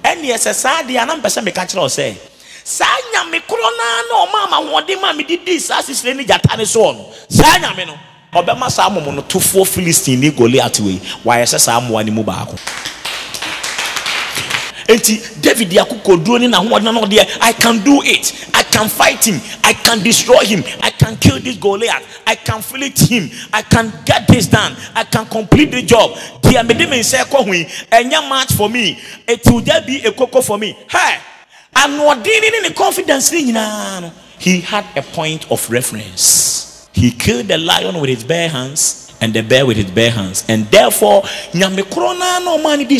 [0.04, 2.14] ɛneɛ sɛ saa deɛ anam pɛ sɛ meka kyerɛ wo sɛ
[2.64, 6.56] saa nyame korɔ naa na ɔma ama hoɔden ma mede dii saa sisire ne gyata
[6.56, 7.06] ne soɔ no.
[7.28, 7.98] Saa nyame no
[8.32, 11.00] ɔbɛma saa momo no tofoɔ philistine ne goliat wei.
[11.24, 12.56] Wayɛ sɛ saa mmoa no mu baako
[14.88, 18.32] enti david akokoduro ne n'ahoɔden no deɛ i can do it.
[18.54, 19.40] I can fight him.
[19.62, 20.64] I can destroy him.
[20.82, 22.02] I can kill this goliath.
[22.26, 23.30] I can flit him.
[23.52, 24.74] I can get this done.
[24.94, 26.10] I can complete the job.
[26.42, 28.98] Deɛ mede me nsa ɛkɔ ho match for me.
[29.26, 30.76] It will there be a koko for me.
[30.88, 31.18] Hey
[31.74, 36.88] anoɔden ne ne confidence ne nyinaa no he had a point of reference.
[36.92, 40.44] He killed the lion with his bare hands and the bear with his bare hands.
[40.48, 42.98] And therefore, di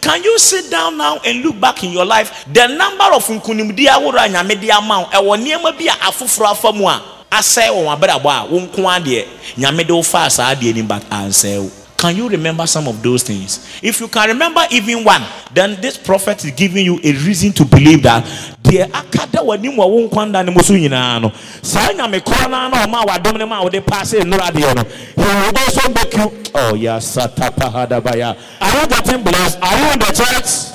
[0.00, 2.44] can you sit down now and look back in your life?
[2.52, 5.06] The number of nkunimdi ahorow a nyame ama wo.
[5.10, 7.70] Ɛwɔ nneɛma bi a afoforɔ afa mu a asɛe
[9.56, 13.22] nyame de wo fa saa adeɛ nim but ansɛe can you remember some of those
[13.22, 13.78] things?
[13.82, 15.22] If you can remember even one,
[15.52, 18.24] then this prophet is giving you a reason to believe that
[18.62, 21.30] deɛ akada w'anim wɔ wo nkwanda no mu so nyinaa no.
[21.60, 24.82] Saa nyame korɔ naa na ɔma w'adom no ma wode paase nnora adeɛ no.
[25.14, 26.42] He also make you.
[26.54, 29.58] Oh yasatapahadabaya are you getting blessed?
[29.60, 30.72] Are you in the church?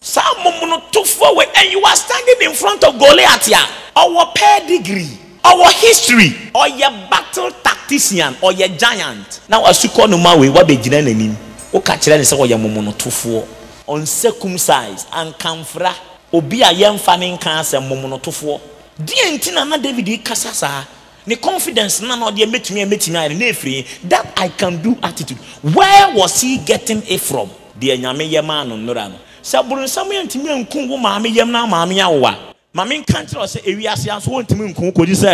[0.00, 5.25] Saa momono tofoɔ wei and you are standing in front of goliath a ɔwɔ pedigree
[5.52, 6.30] ɔwɔ history.
[6.54, 9.40] Ɔyɛ battle tactician ɔyɛ giant.
[9.48, 11.34] Na wasukɔ no ma wei wabɛgyina n'anim
[11.72, 13.44] woka kyerɛ ne sɛ ɔyɛ momonotofoɔ
[13.88, 15.92] uncircumcised ankamfra
[16.32, 18.60] obi a yɛmfa ne nka asɛm momonotofoɔ
[19.00, 20.84] deɛ nti na na david yi kasa saa
[21.26, 23.86] ne confidence na na ɔde mɛtumi a mɛtumi ayɛ na efiri.
[24.08, 25.38] That i can do attitude.
[25.62, 27.50] Where was he getting it from?
[27.78, 29.16] Deɛ nyame yɛ maa no nnora no.
[29.42, 33.46] Sɛ boronsam yɛ ntumi nku wo maame yam na maame awowa maame nka nkyerɛ ɔ
[33.52, 35.32] sɛ ewiase aso wɔntumi nku kɔgye sɛ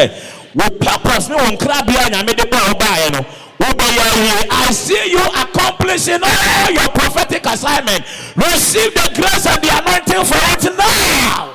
[0.54, 3.20] wo purpose ne wɔn krabea nyame de bɔ a ɔbaeɛ no
[3.58, 8.04] wobɛyɛ yie i see you accomplishing all your prophetic assignment.
[8.36, 11.54] Receive the grace and the anointing for it now.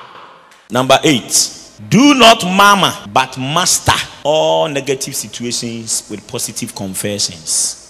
[0.69, 1.53] Number eight.
[1.89, 7.86] Do not murmur but master all negative situations with positive confessions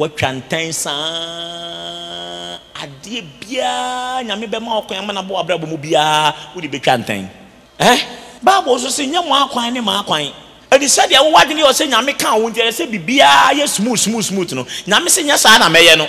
[0.00, 2.58] wɔtwa ntɛn saa.
[2.82, 7.28] Adeɛ biara nyame bɛma ɔkwan ama na bɔ abrabɔ mu biara wode bɛtwa ntɛn.
[7.78, 7.98] Eh
[8.42, 10.32] bible so sɛ nyɛ mo akwan ne ma akwan.
[10.70, 13.98] Ɛdi sɛdeɛ wowɔ adwene yɛ ɔsɛ nyame ka wo nti ɛyɛ sɛ biribiara yɛ smooth
[13.98, 14.64] smooth smooth no.
[14.86, 16.08] Nyame sɛ nyɛ saa na mɛyɛ no.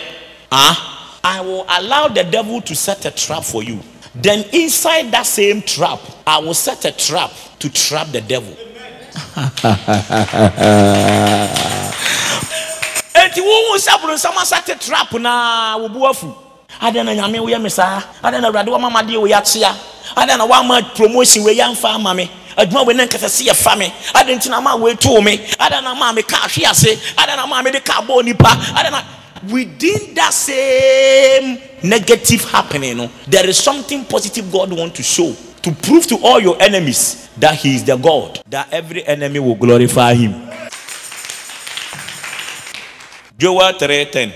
[0.51, 0.87] Ah
[1.23, 3.79] i will allow the devil to set a trap for you.
[4.15, 8.55] Then inside that same trap i will set a trap to trap the devil
[13.31, 16.33] enti wohu sɛ boronsam asate trap na wobu afu
[16.81, 18.01] adɛn na nyame woyɛ me saa.
[18.23, 19.73] Adɛn na awurade wama madeɛ wɔ yɛakyea
[20.17, 22.29] adɛn na woama promotion wei yɛmfa ama me.
[22.57, 23.93] Adwuma wei ne nkɛsɛ sɛ yɛfa me.
[24.13, 25.37] Adɛn nti na ma woetoo me.
[25.37, 26.95] Adɛn na ma me ka ahwe ase.
[27.15, 28.47] Adɛn na ma mede ka bɔɔ nipa.
[28.47, 29.01] Adɛn na
[29.49, 35.71] within that same negative happening no there is something positive god want to show to
[35.71, 40.13] prove to all your enemies that he is the god that every enemy will glorify
[40.13, 40.50] him
[43.41, 44.31] joel 3:10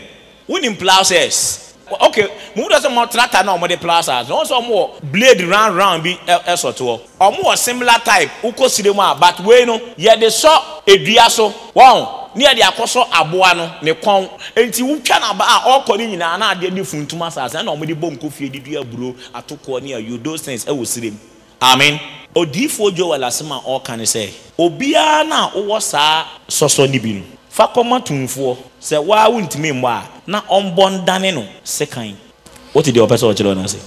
[0.49, 1.61] wonim plowshares?
[2.01, 4.27] Okay mu dɔ sɛ mo tractor na ɔmo de plowshares.
[4.27, 8.93] Na wɔn wɔ blade round round bi ɛsɔ toɔ ɔmo wɔ similar type wokɔ sire
[8.93, 11.53] mu a but wei no yɛde sɔ edua so.
[11.75, 16.39] Wɔn ne yɛde akɔsɔ aboa no ne kɔn nti wotwa n'aba a ɔkɔ ne nyinaa
[16.39, 19.91] na adeɛ ne funtum asase ɛna ɔmo de bɔ nkofie de dua aburo atokoɔ ne
[19.93, 21.17] ayo those things ɛwɔ sire mu.
[21.61, 21.99] Amen.
[22.35, 27.23] Odiifoɔ joel asɛm a ɔka ne sɛ obiara na ɔwɔ saa sɔsɔ ne bi no
[28.86, 32.13] sɛ waa wontumi mmɔ a na ɔmbɔ ndane no sekan.
[32.73, 33.77] Wote deɛ ɔpɛ sɛ ɔkyerɛ ɔno ase.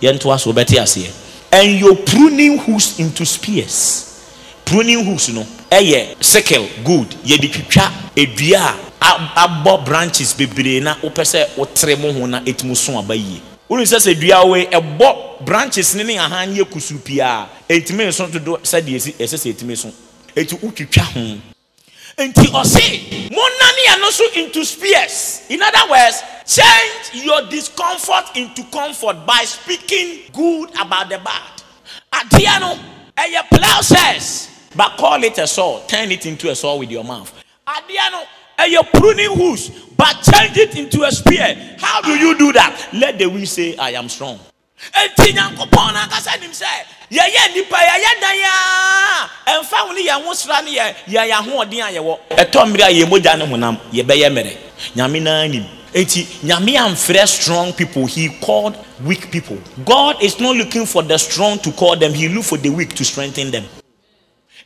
[0.00, 1.10] Yɛntoa so wobɛte aseɛ.
[1.50, 4.20] And your pruning hooks into spears.
[4.64, 7.08] Pruning hooks no ɛyɛ sickle good.
[7.24, 12.76] Yɛde twitwa edua a abɔ branches bebree na wopɛ sɛ wotere mo ho na ɛtumi
[12.76, 13.40] so aba yie.
[13.68, 18.06] Wonu sɛ sɛ dua wei ɛbɔ branches ne ne ahan yɛ kusu pii a ɛntumi
[18.06, 19.90] nso dodo sɛdeɛ ɛsɛ sɛ ɛtumi so.
[20.36, 21.53] Ɛti wotwitwa ho
[22.18, 29.26] nti ɔse monane ɛno so into spears in other words change your discomfort into comfort
[29.26, 31.62] by speaking good about the bad.
[32.12, 32.78] Adeɛ no
[33.16, 34.48] ɛyɛ plowshares.
[34.76, 37.32] But call it a sword turn it into a sword with your mouth.
[37.66, 38.24] Adeɛ no
[38.58, 41.76] ɛyɛ pruning hooks but change it into a spear.
[41.80, 42.90] How do you do that?
[42.92, 44.38] Let the wind say i am strong
[45.02, 46.66] eti nyankopɔn n'ankasa nim sɛ
[47.10, 51.92] yɛyɛ nipa yɛyɛ dan yaa ɛnfa ne yɛn ho sra ne yɛ yɛyɛ ahoɔden a
[51.92, 52.18] yɛwɔ.
[52.30, 54.56] Ɛtɔ mmiri a yɛn mogya ne honam yɛbɛyɛ mmerɛ.
[54.96, 55.64] Nyame naa nim.
[55.94, 59.58] Eti nyame amfrɛ strong people he called weak people.
[59.84, 62.94] God is not looking for the strong to call them he look for the weak
[62.94, 63.64] to strengthen them.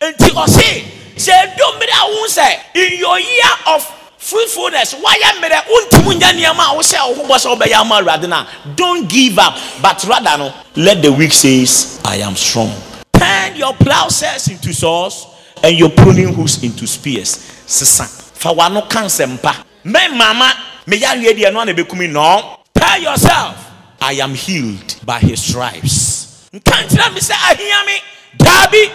[0.01, 0.85] Eti ɔse
[1.17, 3.98] sɛ edu mmiri a wɔn sɛ in your year of
[4.29, 4.95] fruitfulness.
[4.95, 9.57] Wayɛ mmerɛ wontumi nyɛ nneɛma a wo awurade no don't give up.
[9.81, 12.73] But rather no let the weak says i am strong.
[13.13, 15.27] Turn your plowshares into saws
[15.63, 17.37] and your pruning hooks into spears.
[17.67, 20.53] Sesa fa wano ka nsɛmpa mɛ mama
[20.87, 22.59] me meyɛ deɛ no ana bɛkumi no.
[22.75, 23.65] Tell yourself
[24.01, 26.49] i am healed by his stripes.
[26.53, 28.01] Nka nkyerɛ me sɛ ahia me
[28.37, 28.93] daabi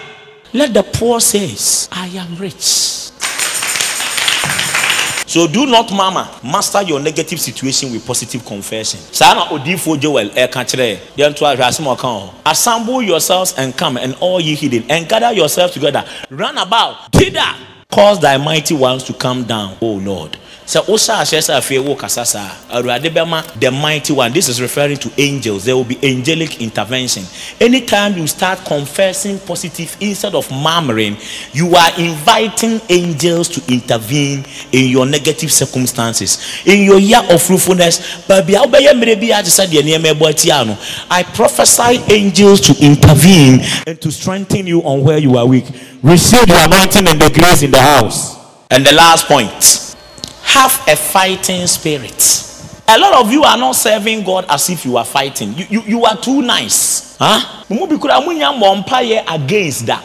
[0.54, 3.03] let the poor says i am rich
[5.34, 9.00] so do not mama master your negative situation with positive confession.
[9.12, 13.76] Saa na odiifo joel ɛka kyerɛ deɛ nto ahwɛ asɛm ɔka hɔ assemble yourselves and
[13.76, 16.06] come and all ye hidden and gather yourselves together.
[16.30, 17.50] Run about thither
[17.92, 20.38] cause thy mighty ones to come down o lord
[20.74, 24.34] sɛ wohyɛ ahyɛ sɛ afei wo kasa saa awurade bɛma the mighty one.
[24.34, 25.66] This is referring to angels.
[25.66, 27.24] There will be angelic intervention.
[27.62, 31.18] Anytime you start confessing positive instead of murmuring
[31.54, 36.64] you are inviting angels to intervene in your negative circumstances.
[36.66, 40.78] In your year of fruitfulness baabi a wobɛyɛ bi sɛ deɛ nneɛma ɛbɔ no
[41.12, 45.66] i prophesy angels to intervene and to strengthen you on where you are weak.
[46.02, 48.38] Receive the anointing and the grace in the house.
[48.72, 49.93] And the last point
[50.44, 52.50] have a fighting spirit.
[52.88, 55.54] A lot of you are not serving God as if you are fighting.
[55.54, 57.18] You, you, you are too nice.
[57.18, 57.64] Huh?
[59.28, 60.04] against that.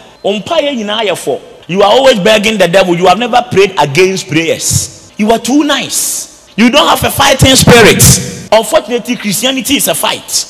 [1.66, 2.94] You are always begging the devil.
[2.94, 5.12] You have never prayed against prayers.
[5.18, 6.48] You are too nice.
[6.56, 8.48] You don't have a fighting spirit.
[8.50, 10.46] Unfortunately, Christianity is a fight.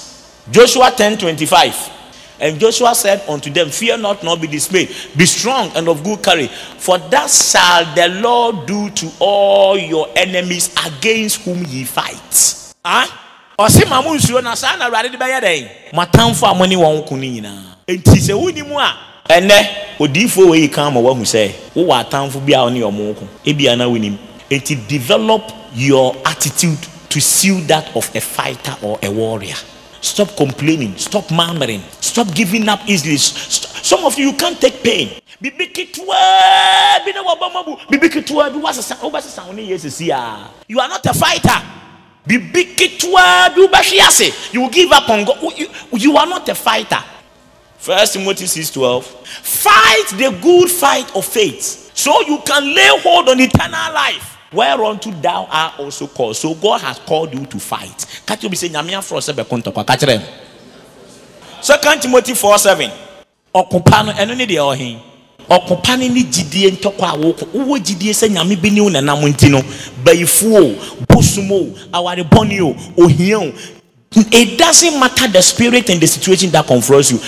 [0.50, 1.97] Joshua 10 25.
[2.40, 4.94] And Joshua said unto them, Fear not, nor be dismayed.
[5.16, 6.50] Be strong and of good courage.
[6.50, 12.72] For that shall the Lord do to all your enemies against whom ye fight.
[12.84, 13.24] Ah?
[13.58, 16.76] ɔse ma mo nsuo na saa na awurade de bɛyɛ dɛn matamfo a mo ne
[16.76, 18.94] wɔn ko no nyinaa enti sɛ woni mu a
[19.28, 19.66] ɛnɛ
[19.98, 23.76] odiifoɔ wɔ yi kan ma wahu sɛ wowɔ atamfo bi a ɔne ɔmo ko ebia
[23.76, 24.16] na wonim
[24.48, 25.42] enti develop
[25.74, 26.78] your attitude
[27.08, 29.56] to seal that of a fighter or a warrior
[30.00, 30.96] Stop complaining.
[30.96, 31.82] Stop murmuring.
[32.00, 33.16] Stop giving up easily.
[33.16, 35.20] Some of you, you can't take pain.
[35.40, 35.50] You
[40.80, 41.62] are not a fighter.
[44.52, 45.58] You will give up on God.
[45.58, 47.02] You, you are not a fighter.
[47.78, 49.06] First Timothy 6 12.
[49.06, 55.10] Fight the good fight of faith so you can lay hold on eternal life whereunto
[55.20, 56.36] thou art also called.
[56.36, 58.22] So God has called you to fight.
[58.26, 59.86] Catch you be saying, Yamia for sebe kontokwa.
[59.86, 60.22] Catch them.
[61.60, 62.90] Second Timothy 4 7.
[63.54, 65.00] Ɔkopa no ɛno ne deɛ ɔhen
[65.48, 69.22] ɔkopa no ne gyidie ntɔkwa a wowɔ wowɔ gyidie sɛ nyame bi ne wo nanam
[69.24, 69.62] nti no
[70.04, 73.52] bayifuo o bosom o awarebɔne o ohia o
[74.14, 77.18] it doesn't matter the spirit and the situation that confronts you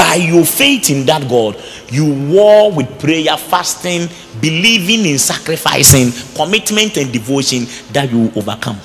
[0.00, 4.08] by your faith in that God, you war with prayer, fasting,
[4.40, 8.80] believing in sacrificing, commitment, and devotion that you overcome.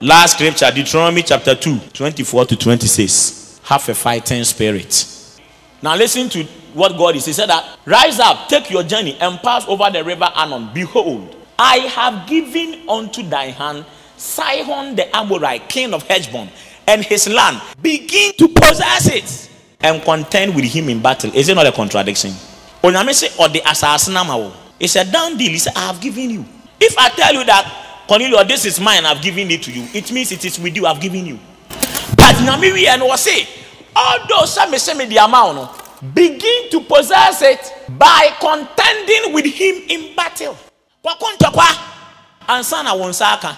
[0.00, 3.60] Last scripture, Deuteronomy chapter 2, 24 to 26.
[3.64, 5.06] Have a fighting spirit.
[5.82, 7.26] Now listen to what God is.
[7.26, 10.70] He said that rise up, take your journey, and pass over the river Arnon.
[10.72, 13.84] Behold, I have given unto thy hand
[14.16, 16.48] Sihon the Amorite, king of Heshbon
[16.86, 21.30] and his land, begin to possess it and contend with him in battle.
[21.34, 22.32] Is it not a contradiction?
[22.82, 22.90] or
[24.80, 25.50] It's a done deal.
[25.50, 26.44] He said, I have given you.
[26.80, 30.12] If I tell you that Cornelius, this is mine, I've given it to you, it
[30.12, 31.38] means it is with you, I've given you.
[32.16, 33.28] But Namiri and was
[33.96, 35.70] although some say the amount,
[36.14, 40.56] begin to possess it by contending with him in battle.
[42.46, 43.56] Ansana wonsaka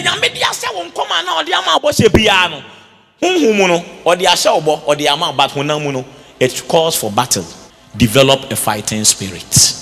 [0.00, 0.28] nyame
[0.74, 0.84] wo
[1.24, 2.62] na ama no.
[3.22, 6.04] Honhom no ahyɛ wo bɔ ama honam no
[6.38, 7.44] it calls for battle.
[7.96, 9.72] Develop a fighting spirit.